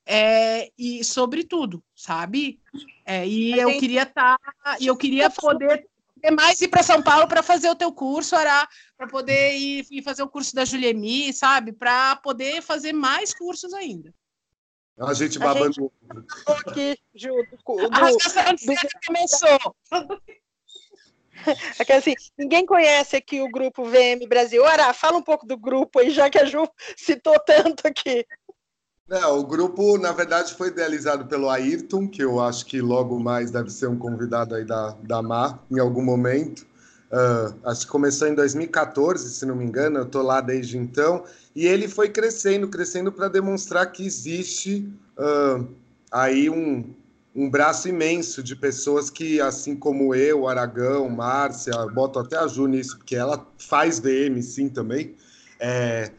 [0.06, 2.62] É, e sobre tudo, sabe?
[3.06, 5.86] É, e eu queria estar, tá, e eu queria poder
[6.16, 9.86] poder mais ir para São Paulo para fazer o teu curso, Ará, para poder ir,
[9.90, 11.72] ir, fazer o curso da Juliemi, sabe?
[11.72, 14.14] Para poder fazer mais cursos ainda.
[14.98, 15.92] A gente babando.
[16.10, 19.76] A gente aqui junto com A rasgação de seda começou.
[21.80, 24.66] É que, assim, ninguém conhece aqui o grupo VM Brasil.
[24.66, 28.26] Ará, fala um pouco do grupo aí, já que a Ju citou tanto aqui.
[29.10, 33.50] Não, o grupo, na verdade, foi idealizado pelo Ayrton, que eu acho que logo mais
[33.50, 36.60] deve ser um convidado aí da, da Mar, em algum momento.
[37.12, 41.24] Uh, acho que começou em 2014, se não me engano, eu estou lá desde então.
[41.56, 45.68] E ele foi crescendo, crescendo para demonstrar que existe uh,
[46.12, 46.94] aí um,
[47.36, 52.68] um braço imenso de pessoas que, assim como eu, Aragão, Márcia, boto até a Ju
[52.68, 55.16] nisso, porque ela faz VM sim também,
[55.60, 56.12] é,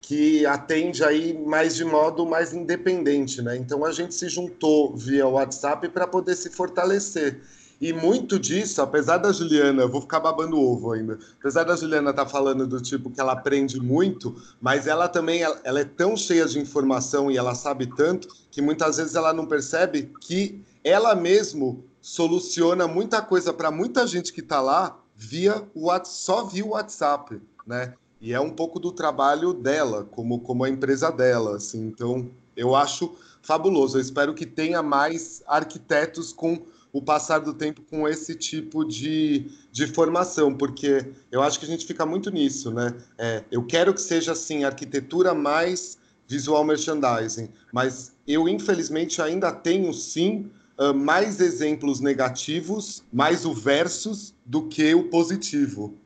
[0.00, 3.56] que atende aí mais de modo mais independente, né?
[3.56, 7.42] Então a gente se juntou via WhatsApp para poder se fortalecer.
[7.80, 12.10] E muito disso, apesar da Juliana, eu vou ficar babando ovo ainda, apesar da Juliana
[12.10, 15.84] estar tá falando do tipo que ela aprende muito, mas ela também ela, ela é
[15.84, 20.60] tão cheia de informação e ela sabe tanto que muitas vezes ela não percebe que
[20.82, 25.62] ela mesmo soluciona muita coisa para muita gente que está lá via
[26.04, 27.94] só via o WhatsApp, né?
[28.20, 31.86] E é um pouco do trabalho dela, como, como a empresa dela, assim.
[31.86, 33.96] Então, eu acho fabuloso.
[33.96, 39.50] Eu espero que tenha mais arquitetos com o passar do tempo com esse tipo de,
[39.70, 42.94] de formação, porque eu acho que a gente fica muito nisso, né?
[43.16, 49.92] É, eu quero que seja assim, arquitetura mais visual merchandising, mas eu infelizmente ainda tenho
[49.94, 50.50] sim
[50.94, 55.98] mais exemplos negativos, mais o versus do que o positivo.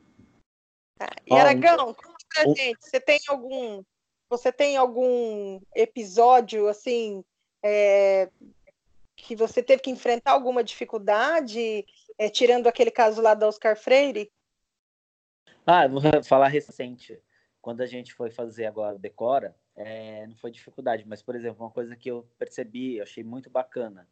[1.25, 3.83] E Aragão, conta pra gente, você tem algum,
[4.29, 7.23] você tem algum episódio assim
[7.63, 8.29] é,
[9.15, 11.85] que você teve que enfrentar alguma dificuldade,
[12.17, 14.31] é, tirando aquele caso lá da Oscar Freire?
[15.65, 17.19] Ah, vou falar recente.
[17.61, 21.63] Quando a gente foi fazer agora o Decora, é, não foi dificuldade, mas, por exemplo,
[21.63, 24.07] uma coisa que eu percebi, eu achei muito bacana,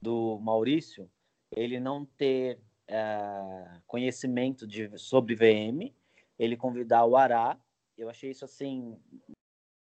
[0.00, 1.10] do Maurício,
[1.50, 5.94] ele não ter é, conhecimento de, sobre VM
[6.38, 7.58] ele convidar o Ará.
[7.96, 9.00] Eu achei isso assim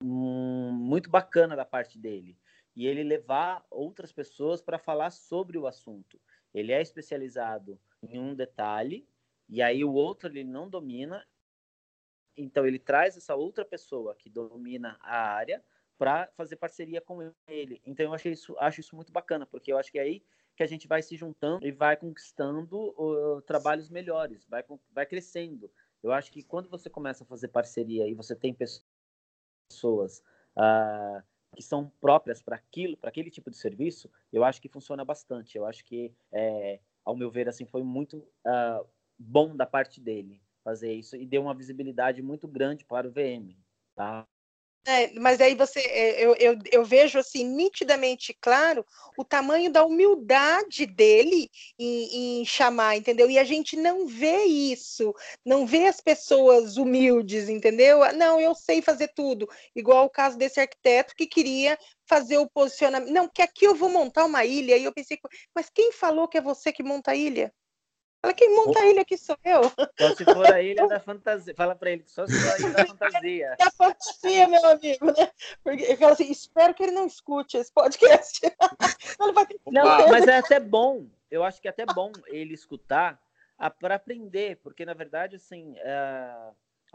[0.01, 2.38] muito bacana da parte dele.
[2.75, 6.19] E ele levar outras pessoas para falar sobre o assunto.
[6.53, 9.08] Ele é especializado em um detalhe
[9.47, 11.25] e aí o outro ele não domina.
[12.38, 15.63] Então ele traz essa outra pessoa que domina a área
[15.97, 17.81] para fazer parceria com ele.
[17.86, 20.23] Então eu achei isso, acho isso muito bacana, porque eu acho que é aí
[20.55, 25.71] que a gente vai se juntando e vai conquistando uh, trabalhos melhores, vai, vai crescendo.
[26.05, 30.19] Eu acho que quando você começa a fazer parceria e você tem pessoas
[30.55, 31.23] uh,
[31.55, 35.57] que são próprias para aquilo, para aquele tipo de serviço, eu acho que funciona bastante.
[35.57, 38.87] Eu acho que, é, ao meu ver, assim, foi muito uh,
[39.17, 43.57] bom da parte dele fazer isso e deu uma visibilidade muito grande para o VM,
[43.95, 44.27] tá?
[44.88, 48.86] É, mas aí você, é, eu, eu, eu, vejo assim nitidamente claro
[49.17, 53.28] o tamanho da humildade dele em, em, chamar, entendeu?
[53.28, 55.12] E a gente não vê isso,
[55.43, 58.02] não vê as pessoas humildes, entendeu?
[58.13, 63.12] Não, eu sei fazer tudo, igual o caso desse arquiteto que queria fazer o posicionamento.
[63.12, 64.78] Não, que aqui eu vou montar uma ilha.
[64.78, 65.19] E eu pensei,
[65.56, 67.52] mas quem falou que é você que monta a ilha?
[68.25, 69.61] Fala, quem monta a ilha aqui sou eu.
[69.99, 71.53] Só se for a ilha da fantasia.
[71.55, 73.55] Fala para ele que só se for a ilha da fantasia.
[73.59, 75.31] Da fantasia, meu amigo, né?
[75.63, 78.41] Porque eu falo assim, espero que ele não escute esse podcast.
[79.19, 79.31] não,
[79.71, 81.05] não mas é até bom.
[81.29, 83.21] Eu acho que é até bom ele escutar
[83.79, 86.35] para aprender, porque na verdade, assim, é...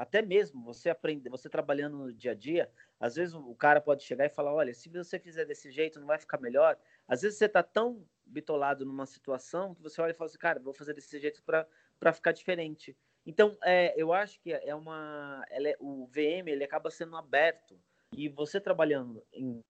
[0.01, 4.03] até mesmo você aprender, você trabalhando no dia a dia, às vezes o cara pode
[4.03, 6.79] chegar e falar, olha, se você fizer desse jeito, não vai ficar melhor.
[7.07, 10.59] Às vezes você está tão bitolado numa situação que você olha e fala assim, cara,
[10.59, 12.97] vou fazer desse jeito para ficar diferente.
[13.27, 15.45] Então, é, eu acho que é uma.
[15.51, 17.79] É, o VM ele acaba sendo aberto.
[18.17, 19.63] E você trabalhando em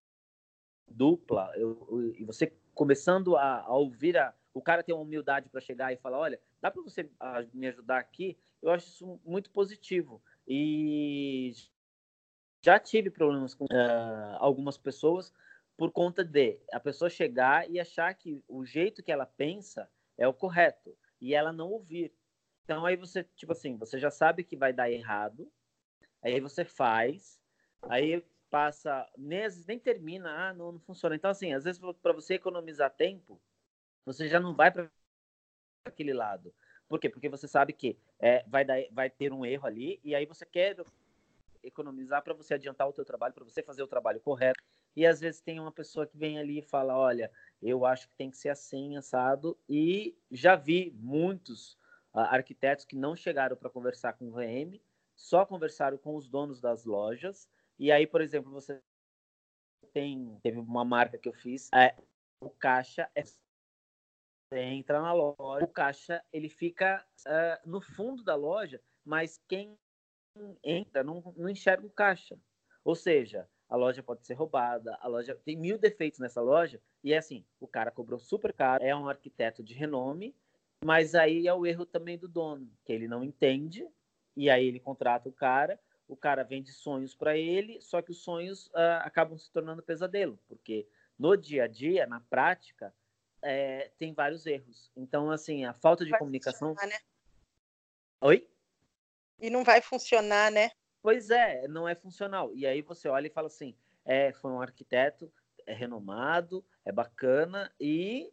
[0.89, 5.49] dupla, eu, eu, e você começando a, a ouvir a, o cara ter uma humildade
[5.49, 8.39] para chegar e falar, olha, dá para você a, me ajudar aqui?
[8.63, 10.23] Eu acho isso muito positivo.
[10.47, 11.53] E
[12.63, 15.33] já tive problemas com uh, algumas pessoas
[15.77, 20.29] por conta de a pessoa chegar e achar que o jeito que ela pensa é
[20.29, 22.13] o correto e ela não ouvir.
[22.65, 25.51] Então aí você, tipo assim, você já sabe que vai dar errado,
[26.23, 27.41] aí você faz,
[27.83, 31.17] aí passa, vezes nem termina, ah, não, não funciona.
[31.17, 33.41] Então assim, às vezes para você economizar tempo,
[34.05, 34.91] você já não vai para
[35.87, 36.53] aquele lado.
[36.91, 37.09] Por quê?
[37.09, 40.45] Porque você sabe que é, vai, dar, vai ter um erro ali e aí você
[40.45, 40.77] quer
[41.63, 44.61] economizar para você adiantar o teu trabalho, para você fazer o trabalho correto.
[44.97, 47.31] E às vezes tem uma pessoa que vem ali e fala, olha,
[47.63, 49.57] eu acho que tem que ser assim, assado.
[49.69, 51.79] E já vi muitos
[52.13, 54.81] arquitetos que não chegaram para conversar com o VM,
[55.15, 57.49] só conversaram com os donos das lojas.
[57.79, 58.83] E aí, por exemplo, você
[59.93, 61.95] tem teve uma marca que eu fiz, é,
[62.41, 63.23] o caixa é
[64.51, 69.79] você entra na loja, o caixa ele fica uh, no fundo da loja, mas quem
[70.65, 72.37] entra não, não enxerga o caixa.
[72.85, 77.13] Ou seja, a loja pode ser roubada, a loja tem mil defeitos nessa loja, e
[77.13, 80.35] é assim, o cara cobrou super caro, é um arquiteto de renome,
[80.85, 83.87] mas aí é o erro também do dono, que ele não entende,
[84.37, 88.25] e aí ele contrata o cara, o cara vende sonhos para ele, só que os
[88.25, 92.93] sonhos uh, acabam se tornando pesadelo, porque no dia a dia, na prática,
[93.43, 94.91] é, tem vários erros.
[94.97, 96.75] Então, assim, a falta de comunicação.
[96.75, 96.99] Né?
[98.21, 98.49] Oi?
[99.39, 100.71] E não vai funcionar, né?
[101.03, 102.55] Pois é, não é funcional.
[102.55, 103.75] E aí você olha e fala assim:
[104.05, 105.33] é, foi um arquiteto,
[105.67, 108.31] é renomado, é bacana e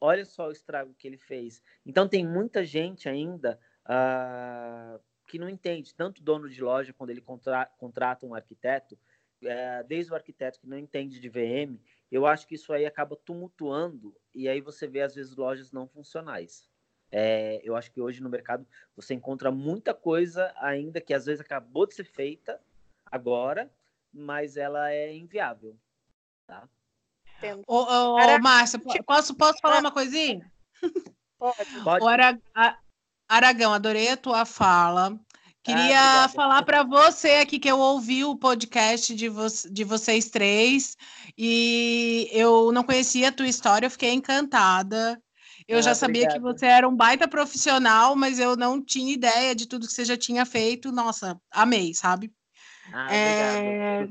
[0.00, 1.62] olha só o estrago que ele fez.
[1.84, 7.20] Então tem muita gente ainda uh, que não entende, tanto dono de loja quando ele
[7.20, 8.98] contra contrata um arquiteto,
[9.42, 11.78] é, desde o arquiteto que não entende de VM,
[12.10, 15.88] eu acho que isso aí acaba tumultuando e aí você vê às vezes lojas não
[15.88, 16.68] funcionais.
[17.10, 21.40] É, eu acho que hoje no mercado você encontra muita coisa ainda que às vezes
[21.40, 22.60] acabou de ser feita
[23.04, 23.72] agora,
[24.12, 25.76] mas ela é inviável,
[26.46, 26.68] tá?
[27.66, 29.80] Ô, ô, ô Márcia, posso, posso falar ah.
[29.80, 30.50] uma coisinha?
[31.38, 31.82] Pode.
[31.84, 32.42] Pode.
[33.28, 35.18] Aragão, adorei a tua fala.
[35.66, 40.30] Queria ah, falar para você aqui que eu ouvi o podcast de, vo de vocês
[40.30, 40.96] três
[41.36, 45.20] e eu não conhecia a tua história, eu fiquei encantada.
[45.66, 46.36] Eu ah, já sabia obrigado.
[46.36, 50.04] que você era um baita profissional, mas eu não tinha ideia de tudo que você
[50.04, 50.92] já tinha feito.
[50.92, 52.32] Nossa, amei, sabe?
[52.92, 54.08] Ah, é...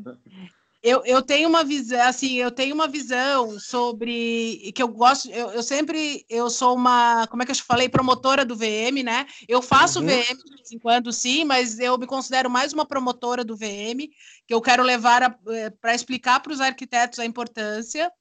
[0.87, 5.49] Eu, eu tenho uma visão, assim, eu tenho uma visão sobre que eu gosto, eu,
[5.49, 9.25] eu sempre, eu sou uma, como é que eu falei, promotora do VM, né?
[9.47, 10.05] Eu faço uhum.
[10.05, 14.07] VM de vez em quando, sim, mas eu me considero mais uma promotora do VM,
[14.45, 15.39] que eu quero levar
[15.81, 18.11] para eh, explicar para os arquitetos a importância.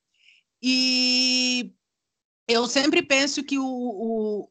[0.62, 1.70] E
[2.48, 4.48] eu sempre penso que o, o,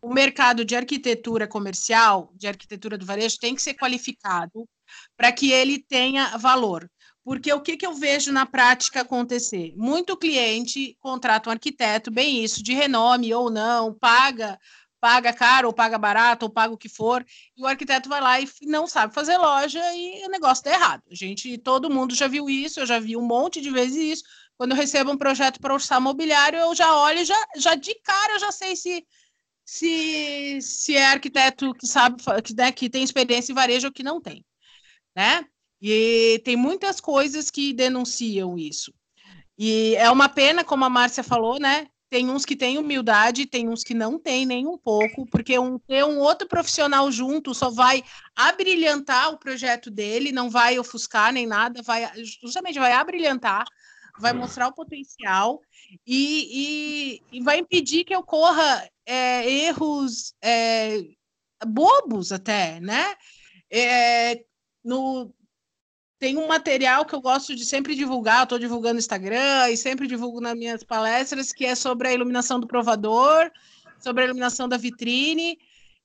[0.00, 4.66] o mercado de arquitetura comercial, de arquitetura do varejo, tem que ser qualificado
[5.14, 6.90] para que ele tenha valor.
[7.24, 9.74] Porque o que, que eu vejo na prática acontecer?
[9.76, 14.58] Muito cliente contrata um arquiteto, bem isso, de renome ou não, paga,
[15.00, 17.24] paga caro ou paga barato ou paga o que for,
[17.56, 21.02] e o arquiteto vai lá e não sabe fazer loja e o negócio está errado.
[21.10, 24.24] A gente, todo mundo já viu isso, eu já vi um monte de vezes isso,
[24.56, 28.34] quando eu recebo um projeto para orçar mobiliário, eu já olho, já, já de cara
[28.34, 29.06] eu já sei se,
[29.64, 34.02] se, se é arquiteto que sabe, que, né, que tem experiência em varejo ou que
[34.02, 34.44] não tem,
[35.16, 35.44] né?
[35.80, 38.92] E tem muitas coisas que denunciam isso.
[39.58, 41.86] E é uma pena, como a Márcia falou, né?
[42.08, 45.78] Tem uns que têm humildade, tem uns que não têm nem um pouco, porque um,
[45.78, 48.02] ter um outro profissional junto só vai
[48.34, 52.10] abrilhantar o projeto dele, não vai ofuscar nem nada, vai
[52.42, 53.64] justamente vai abrilhantar
[54.20, 55.60] vai mostrar o potencial
[56.06, 61.02] e, e, e vai impedir que ocorra é, erros é,
[61.66, 63.14] bobos até, né?
[63.70, 64.44] É,
[64.84, 65.32] no,
[66.20, 70.06] tem um material que eu gosto de sempre divulgar, estou divulgando no Instagram e sempre
[70.06, 73.50] divulgo nas minhas palestras, que é sobre a iluminação do provador,
[73.98, 75.58] sobre a iluminação da vitrine.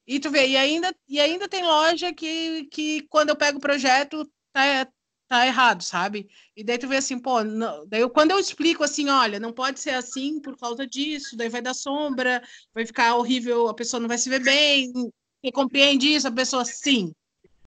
[0.08, 3.62] E tu vê, e ainda, e ainda tem loja que, que quando eu pego o
[3.62, 4.88] projeto, tá,
[5.28, 6.30] tá errado, sabe?
[6.56, 9.52] E daí tu vê assim, pô, não, daí eu, quando eu explico assim, olha, não
[9.52, 12.42] pode ser assim por causa disso, daí vai dar sombra,
[12.74, 14.94] vai ficar horrível, a pessoa não vai se ver bem.
[14.94, 16.28] Você compreende isso?
[16.28, 17.12] A pessoa, sim,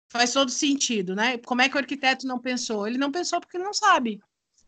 [0.09, 1.37] faz todo sentido, né?
[1.39, 2.87] Como é que o arquiteto não pensou?
[2.87, 4.19] Ele não pensou porque ele não sabe.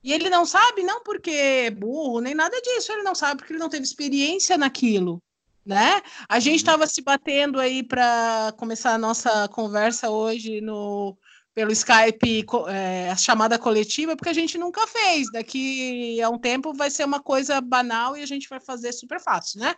[0.04, 3.54] E ele não sabe não porque é burro, nem nada disso, ele não sabe porque
[3.54, 5.21] ele não teve experiência naquilo.
[5.65, 6.02] Né?
[6.28, 6.89] A gente estava uhum.
[6.89, 11.17] se batendo aí para começar a nossa conversa hoje no,
[11.54, 15.30] pelo Skype é, a chamada coletiva, porque a gente nunca fez.
[15.32, 19.20] Daqui a um tempo vai ser uma coisa banal e a gente vai fazer super
[19.20, 19.76] fácil, né?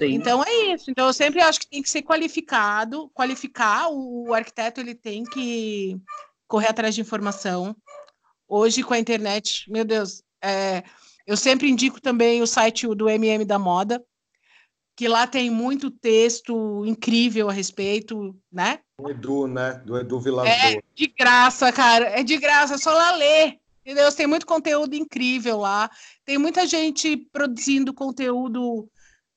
[0.00, 0.14] Sim.
[0.14, 0.90] Então é isso.
[0.90, 5.24] Então eu sempre acho que tem que ser qualificado, qualificar o, o arquiteto, ele tem
[5.24, 6.00] que
[6.48, 7.76] correr atrás de informação.
[8.48, 10.82] Hoje com a internet, meu Deus, é,
[11.26, 14.02] eu sempre indico também o site do MM da Moda,
[14.96, 18.80] que lá tem muito texto incrível a respeito, né?
[18.98, 19.82] Do Edu, né?
[19.84, 22.06] Do Edu Vilas É de graça, cara.
[22.06, 23.58] É de graça, é só lá ler.
[23.84, 24.12] Entendeu?
[24.12, 25.90] Tem muito conteúdo incrível lá.
[26.24, 28.90] Tem muita gente produzindo conteúdo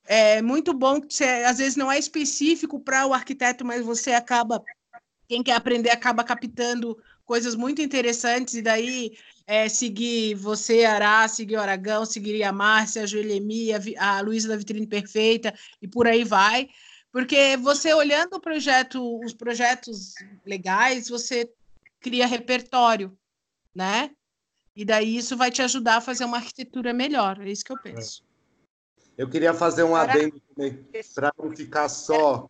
[0.06, 4.14] é, muito bom, que você, às vezes não é específico para o arquiteto, mas você
[4.14, 4.64] acaba,
[5.28, 11.56] quem quer aprender, acaba captando coisas muito interessantes, e daí é, seguir você, Ará, seguir
[11.56, 16.08] o Aragão, seguir a Márcia, a Joelemi, a, a Luísa da Vitrine Perfeita, e por
[16.08, 16.70] aí vai,
[17.14, 21.48] Porque você olhando o projeto, os projetos legais, você
[22.00, 23.16] cria repertório,
[23.74, 24.10] né?
[24.76, 27.40] E daí isso vai te ajudar a fazer uma arquitetura melhor.
[27.40, 28.24] É isso que eu penso.
[29.18, 30.80] Eu queria fazer um adendo também,
[31.14, 32.48] para não ficar só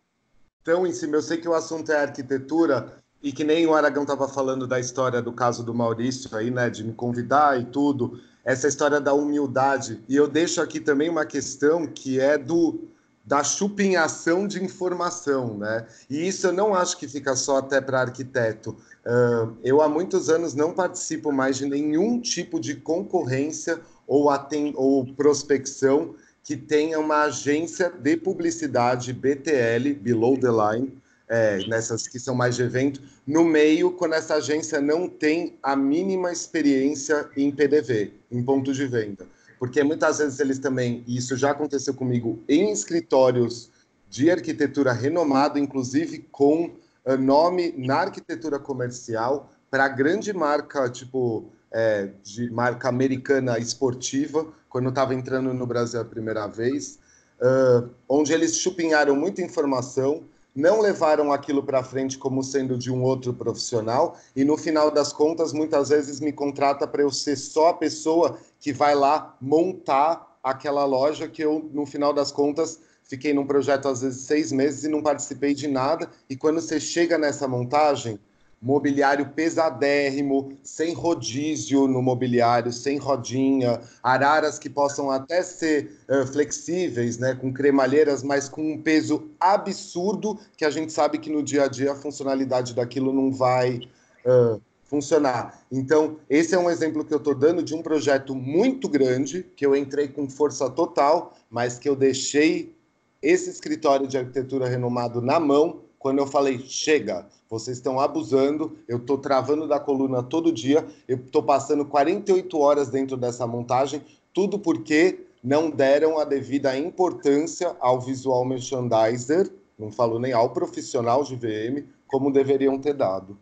[0.62, 1.16] tão em cima.
[1.16, 4.78] Eu sei que o assunto é arquitetura, e que nem o Aragão estava falando da
[4.78, 9.14] história do caso do Maurício aí, né, de me convidar e tudo, essa história da
[9.14, 10.04] humildade.
[10.06, 12.86] E eu deixo aqui também uma questão que é do
[13.24, 15.86] da chupinhação de informação, né?
[16.10, 18.76] E isso eu não acho que fica só até para arquiteto.
[19.02, 24.28] Uh, eu há muitos anos não participo mais de nenhum tipo de concorrência ou,
[24.74, 32.20] ou prospecção que tenha uma agência de publicidade BTL, Below the Line, é, nessas que
[32.20, 37.50] são mais de evento, no meio, quando essa agência não tem a mínima experiência em
[37.50, 39.26] PDV, em ponto de venda.
[39.58, 43.70] Porque muitas vezes eles também, e isso já aconteceu comigo, em escritórios
[44.10, 46.66] de arquitetura renomado, inclusive com
[47.06, 54.88] uh, nome na arquitetura comercial, para grande marca, tipo, é, de marca americana esportiva, quando
[54.88, 56.98] estava entrando no Brasil a primeira vez,
[57.40, 63.00] uh, onde eles chupinharam muita informação, não levaram aquilo para frente como sendo de um
[63.04, 67.68] outro profissional e no final das contas muitas vezes me contrata para eu ser só
[67.68, 73.32] a pessoa que vai lá montar aquela loja que eu no final das contas fiquei
[73.32, 77.16] num projeto às vezes seis meses e não participei de nada e quando você chega
[77.16, 78.18] nessa montagem
[78.64, 87.18] mobiliário pesadérrimo, sem rodízio no mobiliário, sem rodinha, araras que possam até ser uh, flexíveis,
[87.18, 91.64] né, com cremalheiras, mas com um peso absurdo, que a gente sabe que no dia
[91.64, 93.80] a dia a funcionalidade daquilo não vai
[94.24, 95.62] uh, funcionar.
[95.70, 99.66] Então, esse é um exemplo que eu estou dando de um projeto muito grande, que
[99.66, 102.74] eu entrei com força total, mas que eu deixei
[103.20, 108.98] esse escritório de arquitetura renomado na mão quando eu falei, chega, vocês estão abusando, eu
[108.98, 114.58] estou travando da coluna todo dia, eu estou passando 48 horas dentro dessa montagem, tudo
[114.58, 121.36] porque não deram a devida importância ao visual merchandiser, não falo nem ao profissional de
[121.36, 123.38] VM, como deveriam ter dado.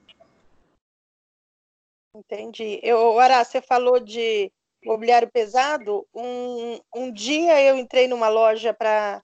[2.14, 2.78] Entendi.
[2.80, 4.52] Eu, Ará, você falou de
[4.84, 6.06] mobiliário pesado.
[6.14, 9.20] Um, um dia eu entrei numa loja para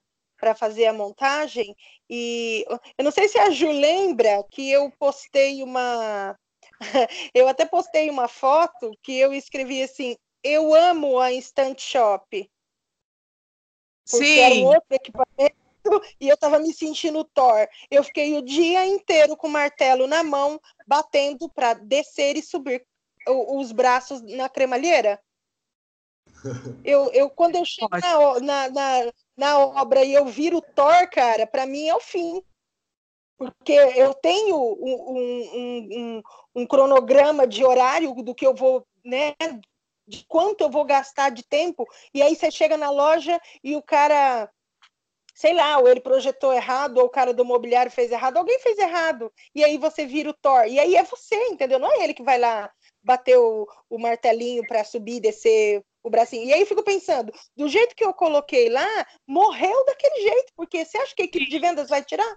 [0.57, 1.77] fazer a montagem.
[2.11, 2.65] E
[2.97, 6.39] eu não sei se a Ju lembra que eu postei uma.
[7.35, 12.51] eu até postei uma foto que eu escrevi assim: Eu amo a Instant Shop.
[14.11, 14.41] Porque Sim.
[14.41, 15.59] era um outro equipamento
[16.21, 17.67] e eu estava me sentindo Thor.
[17.91, 22.87] Eu fiquei o dia inteiro com o martelo na mão, batendo para descer e subir
[23.27, 25.21] os braços na cremalheira.
[26.85, 31.47] Eu, eu quando eu chego na, na, na, na obra e eu viro Thor, cara,
[31.47, 32.43] para mim é o fim.
[33.37, 36.23] Porque eu tenho um, um, um,
[36.57, 39.35] um, cronograma de horário do que eu vou, né?
[40.07, 43.83] De quanto eu vou gastar de tempo, e aí você chega na loja e o
[43.83, 44.51] cara,
[45.35, 48.77] sei lá, ou ele projetou errado, ou o cara do mobiliário fez errado, alguém fez
[48.79, 51.79] errado, e aí você vira o Thor, e aí é você, entendeu?
[51.79, 52.73] Não é ele que vai lá
[53.03, 56.45] bater o, o martelinho para subir e descer o bracinho.
[56.45, 60.85] E aí eu fico pensando, do jeito que eu coloquei lá, morreu daquele jeito, porque
[60.85, 62.37] você acha que a equipe de vendas vai tirar?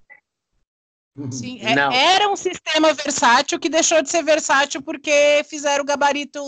[1.30, 6.42] Sim, é, era um sistema versátil que deixou de ser versátil porque fizeram o gabarito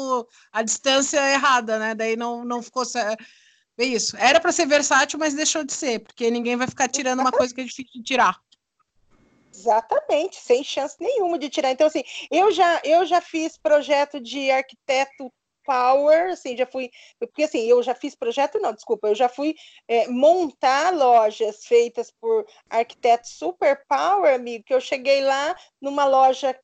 [0.53, 1.93] a distância errada, né?
[1.93, 2.83] Daí não, não ficou.
[3.77, 4.15] É isso.
[4.15, 7.53] Era para ser versátil, mas deixou de ser, porque ninguém vai ficar tirando uma coisa
[7.53, 8.39] que é difícil de tirar.
[9.53, 11.71] Exatamente, sem chance nenhuma de tirar.
[11.71, 15.31] Então, assim, eu já, eu já fiz projeto de arquiteto
[15.63, 16.89] power, assim, já fui,
[17.19, 19.55] porque assim, eu já fiz projeto, não, desculpa, eu já fui
[19.87, 26.57] é, montar lojas feitas por arquitetos super power, amigo, que eu cheguei lá numa loja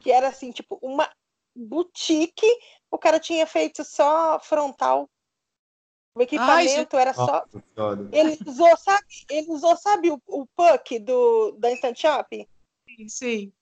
[0.00, 1.10] que era assim, tipo, uma
[1.56, 2.46] boutique,
[2.90, 5.08] o cara tinha feito só frontal.
[6.16, 7.44] O equipamento Ai, era só.
[8.12, 12.48] Ele usou, sabe, ele usou, sabe, o, o puck do, da Instant Shop?
[12.86, 13.52] Sim, sim.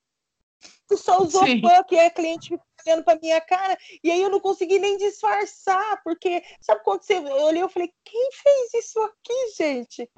[0.87, 1.61] Tu só usou sim.
[1.61, 6.03] puck e a cliente olhando para minha cara, e aí eu não consegui nem disfarçar,
[6.03, 10.11] porque sabe quando você eu olhei, eu falei, quem fez isso aqui, gente?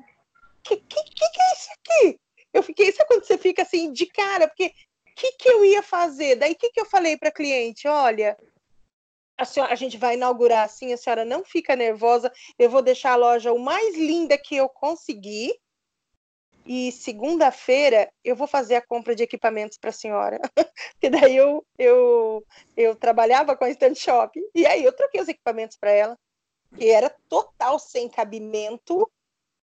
[0.62, 2.20] Que que, que, que é isso aqui?
[2.52, 5.82] Eu fiquei, sabe quando você fica assim de cara, porque o que, que eu ia
[5.82, 6.36] fazer?
[6.36, 7.86] Daí o que, que eu falei para cliente?
[7.86, 8.36] Olha,
[9.36, 13.12] a, senhora, a gente vai inaugurar assim, a senhora não fica nervosa, eu vou deixar
[13.12, 15.52] a loja o mais linda que eu conseguir.
[16.66, 20.40] E segunda-feira eu vou fazer a compra de equipamentos para a senhora.
[20.94, 22.44] Porque daí eu, eu,
[22.76, 24.40] eu trabalhava com a Stand Shop.
[24.54, 26.18] E aí eu troquei os equipamentos para ela.
[26.78, 29.10] E era total sem cabimento,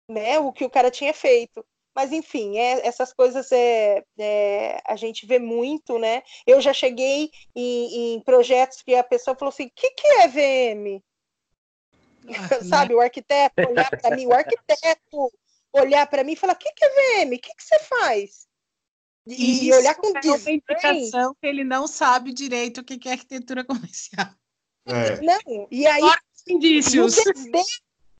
[0.08, 0.38] né?
[0.38, 1.64] O que o cara tinha feito.
[1.94, 6.22] Mas, enfim, é, essas coisas é, é, a gente vê muito, né?
[6.46, 10.28] Eu já cheguei em, em projetos que a pessoa falou assim: o que, que é
[10.28, 11.02] VM?
[12.28, 15.32] Ah, Sabe, o arquiteto olhar para mim, o arquiteto
[15.80, 17.34] olhar para mim e falar: o que, que é VM?
[17.34, 18.46] O que, que você faz?
[19.26, 23.64] E, olhar com é uma indicação que ele não sabe direito o que é arquitetura
[23.64, 24.28] comercial.
[24.86, 25.20] É.
[25.20, 26.02] Não, e aí.
[26.48, 27.16] Indícios.
[27.16, 27.64] E o, desdém,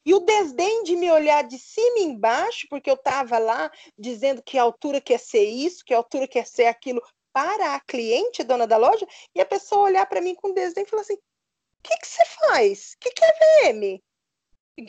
[0.04, 4.42] e o desdém de me olhar de cima e embaixo, porque eu estava lá dizendo
[4.42, 7.00] que a altura quer ser isso, que a altura quer ser aquilo
[7.32, 10.88] para a cliente, dona da loja, e a pessoa olhar para mim com desdém e
[10.88, 12.94] falar assim: o que, que você faz?
[12.94, 14.02] O que, que é VM?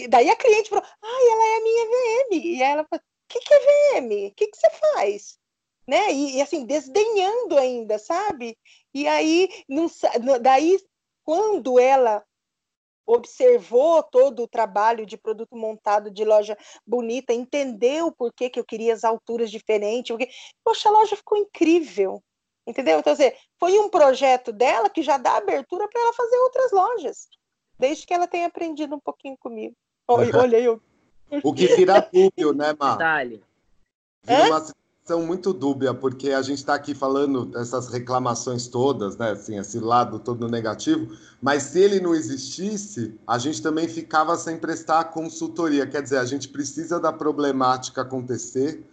[0.09, 2.45] Daí a cliente falou: ai, ela é a minha VM.
[2.45, 3.59] E ela falou: o que, que é
[3.99, 4.27] VM?
[4.27, 5.37] O que, que você faz?
[5.87, 6.11] Né?
[6.11, 8.57] E, e, assim, desdenhando ainda, sabe?
[8.93, 9.87] E aí, não,
[10.41, 10.77] daí,
[11.23, 12.23] quando ela
[13.07, 18.65] observou todo o trabalho de produto montado de loja bonita, entendeu por que, que eu
[18.65, 20.29] queria as alturas diferentes, porque,
[20.61, 22.21] poxa, a loja ficou incrível,
[22.67, 22.99] entendeu?
[22.99, 27.27] Então, assim, foi um projeto dela que já dá abertura para ela fazer outras lojas,
[27.77, 29.75] desde que ela tenha aprendido um pouquinho comigo.
[30.07, 30.81] Olhei eu.
[31.43, 32.97] O que vira público, né, Mar?
[32.97, 33.43] Detalhe.
[34.23, 34.61] Vira uma
[35.07, 39.31] são muito dúbia, porque a gente está aqui falando dessas reclamações todas, né?
[39.31, 44.57] Assim, esse lado todo negativo, mas se ele não existisse, a gente também ficava sem
[44.57, 45.87] prestar consultoria.
[45.87, 48.85] Quer dizer, a gente precisa da problemática acontecer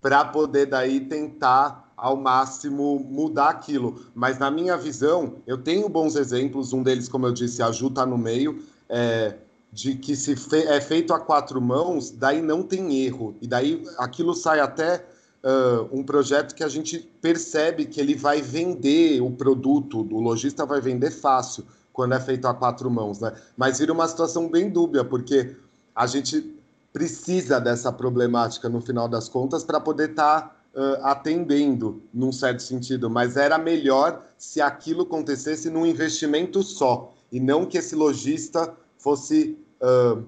[0.00, 4.02] para poder daí tentar ao máximo mudar aquilo.
[4.14, 7.88] Mas na minha visão, eu tenho bons exemplos, um deles, como eu disse, a Ju
[7.88, 9.36] está no meio, é,
[9.72, 13.34] de que se fe é feito a quatro mãos, daí não tem erro.
[13.40, 15.04] E daí aquilo sai até
[15.42, 20.64] uh, um projeto que a gente percebe que ele vai vender o produto, o lojista
[20.66, 23.32] vai vender fácil quando é feito a quatro mãos, né?
[23.56, 25.56] Mas vira uma situação bem dúbia, porque
[25.94, 26.54] a gente
[26.92, 32.62] precisa dessa problemática no final das contas para poder estar tá, uh, atendendo num certo
[32.62, 38.76] sentido, mas era melhor se aquilo acontecesse num investimento só e não que esse lojista
[38.98, 40.22] fosse uh,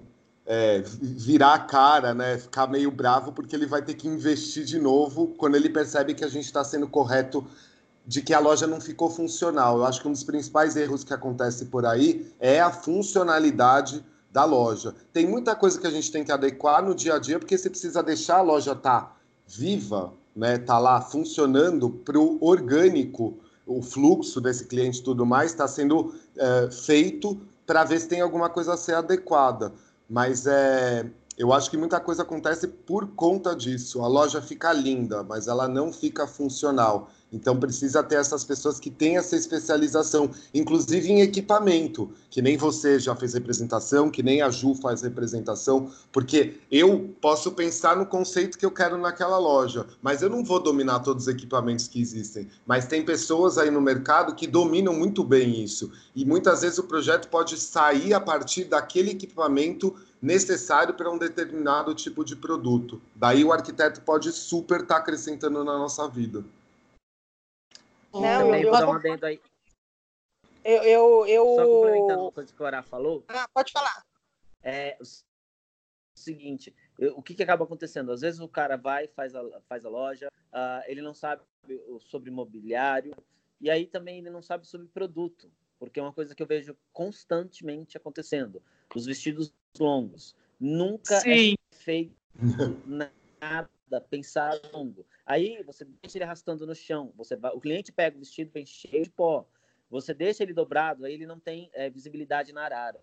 [0.46, 4.78] é, virar a cara, né, ficar meio bravo, porque ele vai ter que investir de
[4.78, 7.46] novo quando ele percebe que a gente está sendo correto
[8.06, 9.76] de que a loja não ficou funcional.
[9.76, 14.46] Eu acho que um dos principais erros que acontece por aí é a funcionalidade da
[14.46, 14.94] loja.
[15.12, 17.68] Tem muita coisa que a gente tem que adequar no dia a dia, porque você
[17.68, 23.82] precisa deixar a loja estar tá viva, né, tá lá funcionando para o orgânico, o
[23.82, 28.74] fluxo desse cliente tudo mais está sendo é, feito para ver se tem alguma coisa
[28.74, 29.72] a ser adequada.
[30.08, 31.04] Mas é,
[31.36, 34.00] eu acho que muita coisa acontece por conta disso.
[34.00, 37.10] A loja fica linda, mas ela não fica funcional.
[37.32, 42.98] Então precisa ter essas pessoas que têm essa especialização, inclusive em equipamento, que nem você
[42.98, 48.56] já fez representação, que nem a Ju faz representação, porque eu posso pensar no conceito
[48.56, 52.48] que eu quero naquela loja, mas eu não vou dominar todos os equipamentos que existem.
[52.66, 55.92] Mas tem pessoas aí no mercado que dominam muito bem isso.
[56.14, 61.94] E muitas vezes o projeto pode sair a partir daquele equipamento necessário para um determinado
[61.94, 63.00] tipo de produto.
[63.14, 66.44] Daí o arquiteto pode super estar tá acrescentando na nossa vida.
[68.12, 69.40] Não, eu, eu, dentro aí.
[70.64, 71.44] Eu, eu, eu...
[71.54, 73.24] Só complementando o que a Clara falou.
[73.28, 74.04] Ah, pode falar.
[74.62, 75.04] É o
[76.18, 76.74] seguinte,
[77.14, 78.12] o que, que acaba acontecendo?
[78.12, 81.42] Às vezes o cara vai, faz a, faz a loja, uh, ele não sabe
[82.00, 83.14] sobre imobiliário,
[83.60, 86.76] e aí também ele não sabe sobre produto, porque é uma coisa que eu vejo
[86.92, 88.62] constantemente acontecendo.
[88.94, 90.34] Os vestidos longos.
[90.58, 91.54] Nunca é Sim.
[91.54, 92.16] é feito
[92.84, 93.70] nada
[94.00, 95.06] pensar longo.
[95.24, 97.12] Aí você deixa ele arrastando no chão.
[97.16, 99.46] Você vai, o cliente pega o vestido bem cheio de pó.
[99.90, 103.00] Você deixa ele dobrado, aí ele não tem é, visibilidade na arara.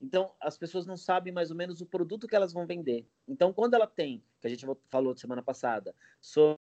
[0.00, 3.06] Então, as pessoas não sabem mais ou menos o produto que elas vão vender.
[3.28, 6.58] Então, quando ela tem, que a gente falou semana passada, sobre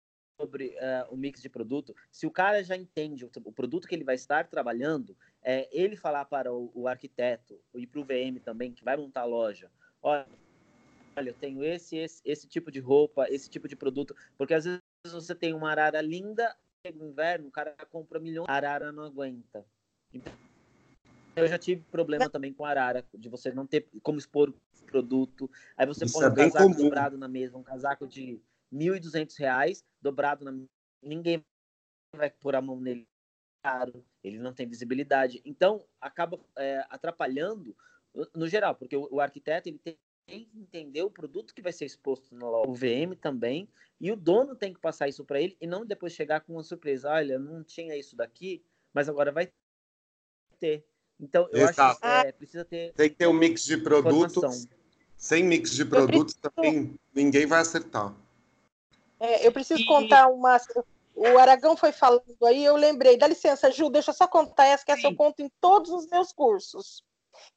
[0.77, 4.05] uh, o mix de produto, se o cara já entende o, o produto que ele
[4.05, 8.73] vai estar trabalhando, é, ele falar para o, o arquiteto e para o VM também,
[8.73, 9.71] que vai montar a loja,
[10.03, 10.27] olha,
[11.17, 14.64] olha, eu tenho esse, esse, esse tipo de roupa, esse tipo de produto, porque às
[14.64, 16.55] vezes você tem uma arara linda,
[16.95, 19.67] no inverno, o cara compra milhões, a arara não aguenta.
[20.12, 20.33] Então,
[21.35, 25.51] eu já tive problema também com arara, de você não ter como expor o produto.
[25.77, 26.85] Aí você Isso põe é um casaco comum.
[26.85, 28.41] dobrado na mesa, um casaco de
[28.73, 30.57] R$ 1.200, dobrado na
[31.03, 31.45] ninguém
[32.14, 33.07] vai pôr a mão nele
[33.62, 35.43] caro, ele não tem visibilidade.
[35.45, 37.77] Então, acaba é, atrapalhando
[38.35, 41.72] no geral, porque o, o arquiteto ele tem tem que entender o produto que vai
[41.72, 43.68] ser exposto no o VM também,
[44.01, 46.62] e o dono tem que passar isso para ele e não depois chegar com uma
[46.62, 47.11] surpresa.
[47.11, 48.62] Olha, não tinha isso daqui,
[48.93, 49.51] mas agora vai
[50.59, 50.85] ter.
[51.18, 51.81] Então, eu Exato.
[51.81, 52.93] acho que é, precisa ter.
[52.93, 54.68] Tem que ter um mix de produtos.
[55.16, 58.14] Sem mix de produtos também ninguém vai acertar.
[59.18, 59.87] É, eu preciso e...
[59.87, 60.61] contar uma.
[61.14, 63.16] O Aragão foi falando aí, eu lembrei.
[63.16, 66.07] Dá licença, Ju, deixa eu só contar essa, que essa eu conto em todos os
[66.09, 67.03] meus cursos.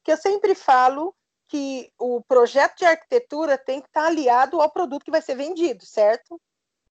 [0.02, 1.14] Que eu sempre falo
[1.50, 5.84] que o projeto de arquitetura tem que estar aliado ao produto que vai ser vendido,
[5.84, 6.40] certo?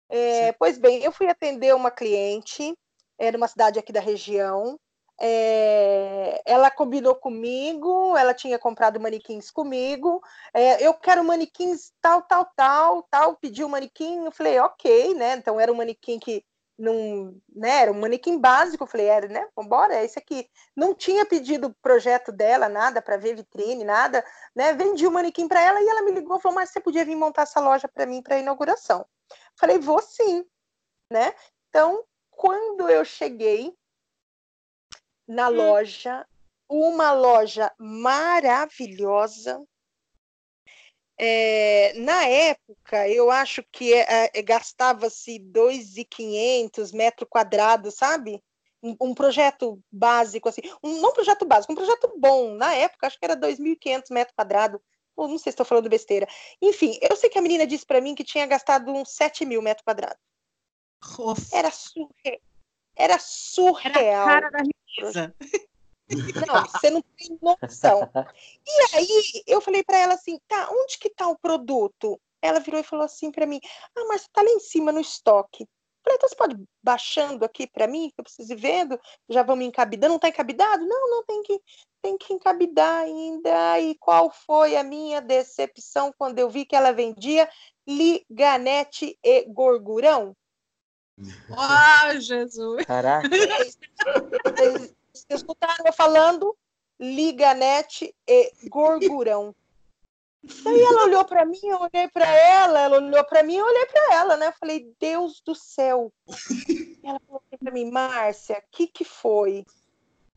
[0.09, 2.77] É, pois bem, eu fui atender uma cliente,
[3.17, 4.77] era uma cidade aqui da região,
[5.21, 10.21] é, ela combinou comigo, ela tinha comprado manequins comigo.
[10.53, 13.35] É, eu quero manequins tal, tal, tal, tal.
[13.35, 15.35] Pediu o manequim, eu falei, ok, né?
[15.35, 16.43] Então era um manequim que
[16.79, 17.81] não, né?
[17.81, 19.47] Era um manequim básico, eu falei, era, né?
[19.55, 20.49] Vambora, é esse aqui.
[20.75, 24.25] Não tinha pedido projeto dela, nada para ver vitrine, nada,
[24.55, 24.73] né?
[24.73, 27.43] Vendi o manequim para ela e ela me ligou falou, mas você podia vir montar
[27.43, 29.05] essa loja para mim para inauguração?
[29.55, 30.45] Falei, vou sim,
[31.11, 31.33] né?
[31.69, 33.75] Então, quando eu cheguei
[35.27, 35.55] na hum.
[35.55, 36.25] loja,
[36.69, 39.61] uma loja maravilhosa.
[41.21, 48.41] É, na época, eu acho que é, é, gastava-se 2.500 metro quadrado, sabe?
[48.81, 52.53] Um, um, projeto básico, assim, um, não um projeto básico, um projeto bom.
[52.53, 54.79] Na época, acho que era 2.500 metros quadrados.
[55.17, 56.25] Não sei se estou falando besteira.
[56.61, 59.61] Enfim, eu sei que a menina disse para mim que tinha gastado uns 7 mil
[59.61, 60.17] metros quadrados.
[61.51, 62.39] Era surreal.
[62.95, 63.93] Era surreal.
[63.97, 65.35] Era a cara da riqueza.
[66.47, 68.09] Não, você não tem noção.
[68.65, 72.19] E aí eu falei para ela assim, tá, onde que tá o produto?
[72.41, 73.59] Ela virou e falou assim para mim,
[73.95, 75.63] ah, mas tá lá em cima no estoque.
[75.63, 75.67] Eu
[76.03, 79.65] falei, então você pode baixando aqui para mim, que eu preciso ir vendo, já vamos
[79.65, 80.85] encabidando, não tá encabidado?
[80.85, 81.61] Não, não tem que
[82.01, 83.79] tem que encabidar ainda.
[83.79, 87.49] E qual foi a minha decepção quando eu vi que ela vendia
[87.87, 90.35] liganete e gorgurão?
[91.51, 92.85] Ah, Jesus!
[92.85, 93.27] Caraca!
[93.27, 94.95] Vocês,
[95.99, 96.57] falando
[96.97, 99.53] liganete e gorgurão.
[100.63, 103.85] Daí ela olhou para mim, eu olhei para ela, ela olhou para mim, eu olhei
[103.87, 104.47] para ela, né?
[104.47, 106.13] Eu falei, Deus do céu.
[107.03, 109.65] Ela falou assim para mim, Márcia, o que que foi?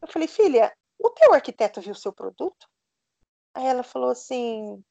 [0.01, 2.69] Eu falei, filha, o teu arquiteto viu o seu produto?
[3.55, 4.83] Aí ela falou assim,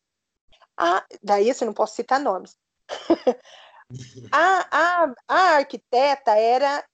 [0.78, 2.58] ah, daí assim, não posso citar nomes.
[4.32, 6.86] a, a, a arquiteta era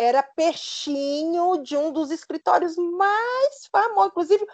[0.00, 4.46] era peixinho de um dos escritórios mais famosos, inclusive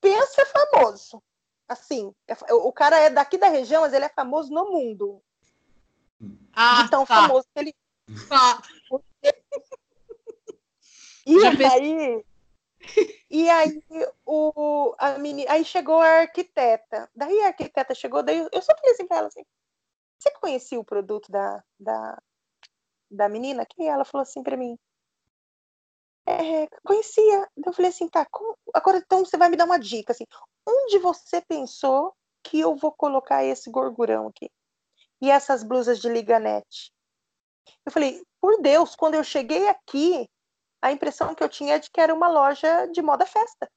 [0.00, 1.20] pensa famoso.
[1.68, 5.20] Assim, é, o cara é daqui da região, mas ele é famoso no mundo.
[6.52, 7.22] Ah, de tão tá.
[7.22, 7.74] famoso que ele.
[8.28, 8.62] Tá.
[11.26, 12.24] E Já aí,
[13.28, 13.82] e aí
[14.24, 17.06] o a menina, aí chegou a arquiteta.
[17.14, 19.44] Daí a arquiteta chegou, daí eu só falei assim para ela assim:
[20.18, 22.18] "Você conhecia o produto da, da
[23.10, 24.78] da menina aqui, ela falou assim para mim:
[26.28, 27.48] é, conhecia.
[27.64, 28.56] Eu falei assim, tá, como...
[28.74, 30.26] agora então você vai me dar uma dica, assim,
[30.66, 34.50] onde você pensou que eu vou colocar esse gorgurão aqui?
[35.20, 36.92] E essas blusas de liganete?
[37.84, 40.28] Eu falei, por Deus, quando eu cheguei aqui,
[40.82, 43.70] a impressão que eu tinha é de que era uma loja de moda festa.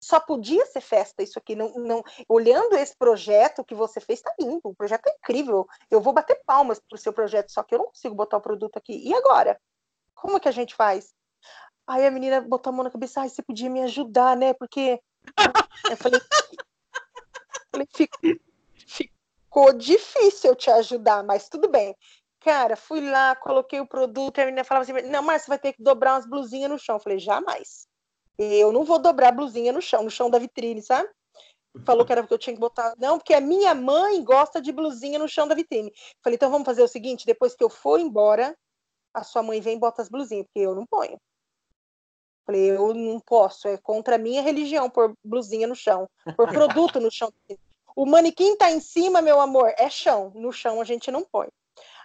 [0.00, 1.54] Só podia ser festa isso aqui.
[1.54, 4.60] Não, não, olhando esse projeto que você fez, está lindo.
[4.64, 5.66] O projeto é incrível.
[5.90, 8.42] Eu vou bater palmas para o seu projeto, só que eu não consigo botar o
[8.42, 8.96] produto aqui.
[9.06, 9.60] E agora?
[10.14, 11.12] Como que a gente faz?
[11.86, 14.52] Aí a menina botou a mão na cabeça, ai, você podia me ajudar, né?
[14.52, 15.00] Porque
[15.90, 16.20] eu falei,
[17.72, 17.88] falei
[18.86, 21.96] ficou difícil eu te ajudar, mas tudo bem.
[22.40, 25.72] Cara, fui lá, coloquei o produto, a menina falava assim, não, mas você vai ter
[25.72, 26.96] que dobrar umas blusinhas no chão.
[26.96, 27.88] Eu falei, jamais.
[28.38, 31.08] Eu não vou dobrar a blusinha no chão, no chão da vitrine, sabe?
[31.84, 32.94] Falou que era porque eu tinha que botar.
[32.96, 35.92] Não, porque a minha mãe gosta de blusinha no chão da vitrine.
[36.22, 38.56] Falei, então vamos fazer o seguinte: depois que eu for embora,
[39.12, 41.18] a sua mãe vem e bota as blusinhas, porque eu não ponho.
[42.46, 47.00] Falei, eu não posso, é contra a minha religião pôr blusinha no chão, pôr produto
[47.00, 47.32] no chão.
[47.96, 50.30] O manequim tá em cima, meu amor, é chão.
[50.32, 51.48] No chão a gente não põe.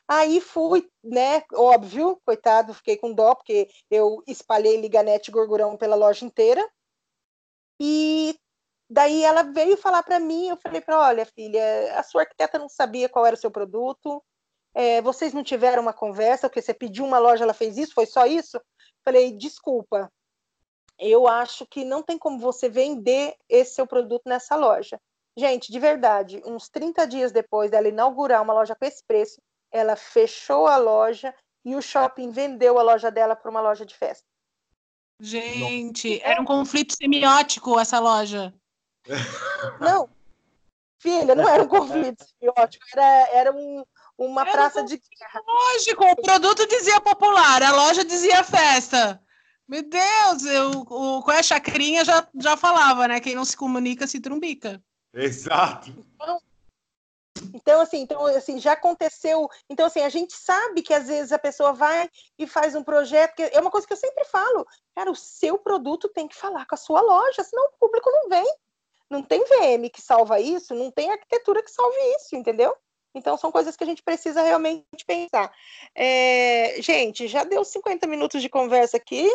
[0.07, 1.43] Aí fui, né?
[1.53, 6.67] Óbvio, coitado, fiquei com dó, porque eu espalhei liganete gorgurão pela loja inteira.
[7.79, 8.37] E
[8.89, 12.69] daí ela veio falar para mim, eu falei para olha, filha, a sua arquiteta não
[12.69, 14.23] sabia qual era o seu produto,
[14.73, 18.05] é, vocês não tiveram uma conversa, porque você pediu uma loja, ela fez isso, foi
[18.05, 18.59] só isso?
[19.03, 20.11] Falei, desculpa,
[20.97, 24.99] eu acho que não tem como você vender esse seu produto nessa loja.
[25.35, 29.41] Gente, de verdade, uns 30 dias depois dela inaugurar uma loja com esse preço,
[29.73, 31.33] ela fechou a loja
[31.65, 34.23] e o shopping vendeu a loja dela para uma loja de festa.
[35.19, 38.53] Gente, era um conflito semiótico essa loja.
[39.81, 40.09] Não,
[40.99, 43.83] filha, não era um conflito semiótico, era, era um,
[44.17, 45.41] uma era praça um de guerra.
[45.45, 49.21] Lógico, o produto dizia popular, a loja dizia festa.
[49.67, 53.19] Meu Deus, eu, o, com a chacrinha já, já falava, né?
[53.19, 54.81] Quem não se comunica se trumbica.
[55.13, 55.89] Exato.
[56.15, 56.41] Então,
[57.81, 59.49] assim, então, assim, já aconteceu.
[59.69, 63.35] Então, assim, a gente sabe que às vezes a pessoa vai e faz um projeto,
[63.35, 66.65] que é uma coisa que eu sempre falo, cara, o seu produto tem que falar
[66.65, 68.55] com a sua loja, senão o público não vem.
[69.09, 72.75] Não tem VM que salva isso, não tem arquitetura que salve isso, entendeu?
[73.15, 75.53] Então, são coisas que a gente precisa realmente pensar.
[75.93, 79.29] É, gente, já deu 50 minutos de conversa aqui.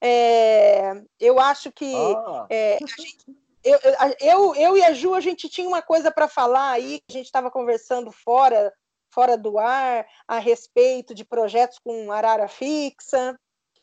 [0.00, 2.46] É, eu acho que oh.
[2.50, 3.24] é, gente,
[3.64, 3.78] eu,
[4.20, 7.26] eu, eu, e a Ju, a gente tinha uma coisa para falar aí, a gente
[7.26, 8.72] estava conversando fora,
[9.10, 13.38] fora do ar, a respeito de projetos com arara fixa,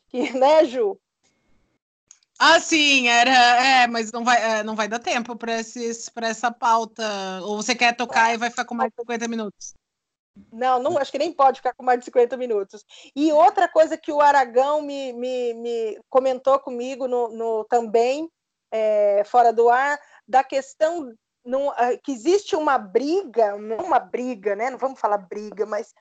[0.08, 0.98] que, né, Ju?
[2.38, 3.30] Ah, sim, era.
[3.30, 5.52] É, mas não vai, é, não vai dar tempo para
[6.28, 7.04] essa pauta.
[7.42, 9.74] Ou você quer tocar e vai ficar com mais de 50 minutos?
[10.50, 12.84] Não, não, acho que nem pode ficar com mais de 50 minutos.
[13.14, 18.28] E outra coisa que o Aragão me, me, me comentou comigo no, no também,
[18.72, 21.14] é, fora do ar, da questão
[21.76, 24.70] ah, que existe uma briga, não uma briga, né?
[24.70, 25.92] Não vamos falar briga, mas,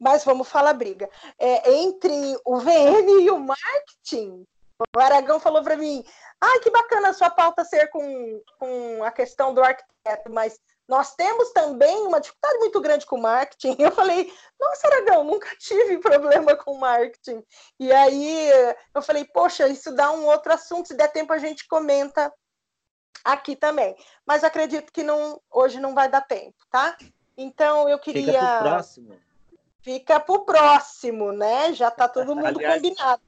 [0.00, 1.08] mas vamos falar briga,
[1.38, 4.44] é, entre o VM e o marketing.
[4.94, 6.04] O Aragão falou para mim:
[6.40, 10.58] ai, que bacana a sua pauta ser com, com a questão do arquiteto, mas
[10.88, 13.76] nós temos também uma dificuldade muito grande com marketing.
[13.82, 17.42] Eu falei, nossa, Aragão, nunca tive problema com marketing.
[17.78, 18.50] E aí
[18.94, 22.32] eu falei, poxa, isso dá um outro assunto, se der tempo a gente comenta
[23.24, 23.94] aqui também.
[24.26, 26.96] Mas acredito que não, hoje não vai dar tempo, tá?
[27.36, 28.24] Então eu queria.
[28.24, 29.16] Fica para o próximo.
[29.80, 31.72] Fica para o próximo, né?
[31.74, 33.22] Já está todo mundo Aliás, combinado.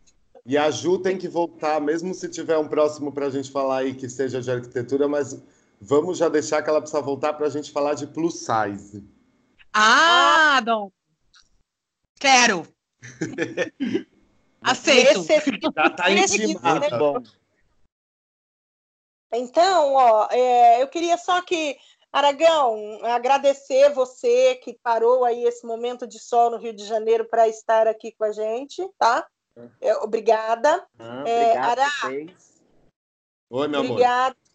[0.46, 3.78] E a Ju tem que voltar, mesmo se tiver um próximo para a gente falar
[3.78, 5.38] aí que seja de arquitetura, mas
[5.80, 9.04] vamos já deixar que ela precisa voltar para a gente falar de plus size.
[9.72, 10.90] Ah, Dom!
[12.18, 12.66] Quero!
[14.60, 15.24] Aceito!
[15.74, 16.80] Já tá intimado.
[16.80, 16.98] Né?
[16.98, 17.22] Bom.
[19.32, 21.76] Então, ó, é, eu queria só que,
[22.10, 27.46] Aragão, agradecer você que parou aí esse momento de sol no Rio de Janeiro para
[27.46, 29.26] estar aqui com a gente, tá?
[29.80, 30.86] É, obrigada.
[30.98, 31.86] Ah, é, Ara...
[33.50, 34.36] Oi, meu obrigada.
[34.36, 34.47] amor.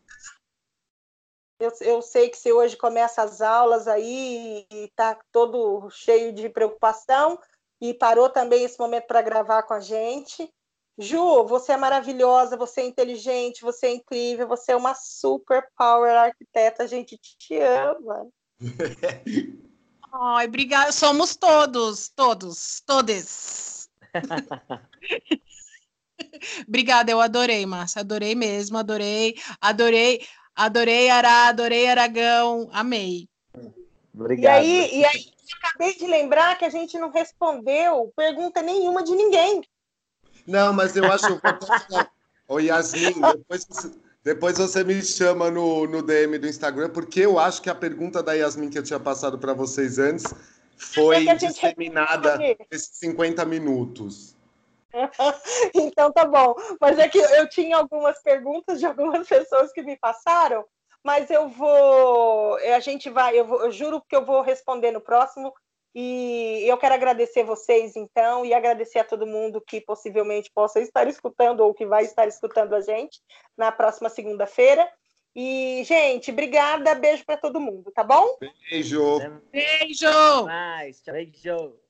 [1.63, 6.49] Eu, eu sei que você hoje começa as aulas aí e está todo cheio de
[6.49, 7.39] preocupação
[7.81, 10.51] e parou também esse momento para gravar com a gente.
[10.97, 16.11] Ju, você é maravilhosa, você é inteligente, você é incrível, você é uma super power
[16.11, 18.27] arquiteta, a gente te ama.
[20.13, 20.91] Ai, obrigada.
[20.91, 23.89] Somos todos, todos, todes.
[26.67, 28.01] Obrigada, eu adorei, Márcia.
[28.01, 30.25] Adorei mesmo, adorei, adorei,
[30.55, 33.27] adorei Ará, adorei Aragão, amei.
[34.13, 34.43] Obrigado.
[34.43, 35.25] E aí, e aí,
[35.61, 39.61] acabei de lembrar que a gente não respondeu pergunta nenhuma de ninguém.
[40.45, 41.41] Não, mas eu acho.
[42.47, 43.67] Ô, Yasmin, depois,
[44.23, 48.21] depois você me chama no, no DM do Instagram, porque eu acho que a pergunta
[48.21, 50.25] da Yasmin que eu tinha passado para vocês antes
[50.77, 52.37] foi é disseminada
[52.69, 54.35] esses 50 minutos.
[55.73, 56.53] então tá bom.
[56.79, 60.63] Mas é que eu tinha algumas perguntas de algumas pessoas que me passaram,
[61.03, 62.55] mas eu vou.
[62.57, 65.53] A gente vai, eu, vou, eu juro que eu vou responder no próximo.
[65.95, 71.07] E eu quero agradecer vocês, então, e agradecer a todo mundo que possivelmente possa estar
[71.07, 73.21] escutando ou que vai estar escutando a gente
[73.55, 74.89] na próxima segunda-feira.
[75.35, 76.95] E, gente, obrigada.
[76.95, 78.37] Beijo para todo mundo, tá bom?
[78.39, 79.19] Beijo.
[79.51, 80.45] Beijo.
[80.45, 81.01] Mais.
[81.01, 81.82] Beijo.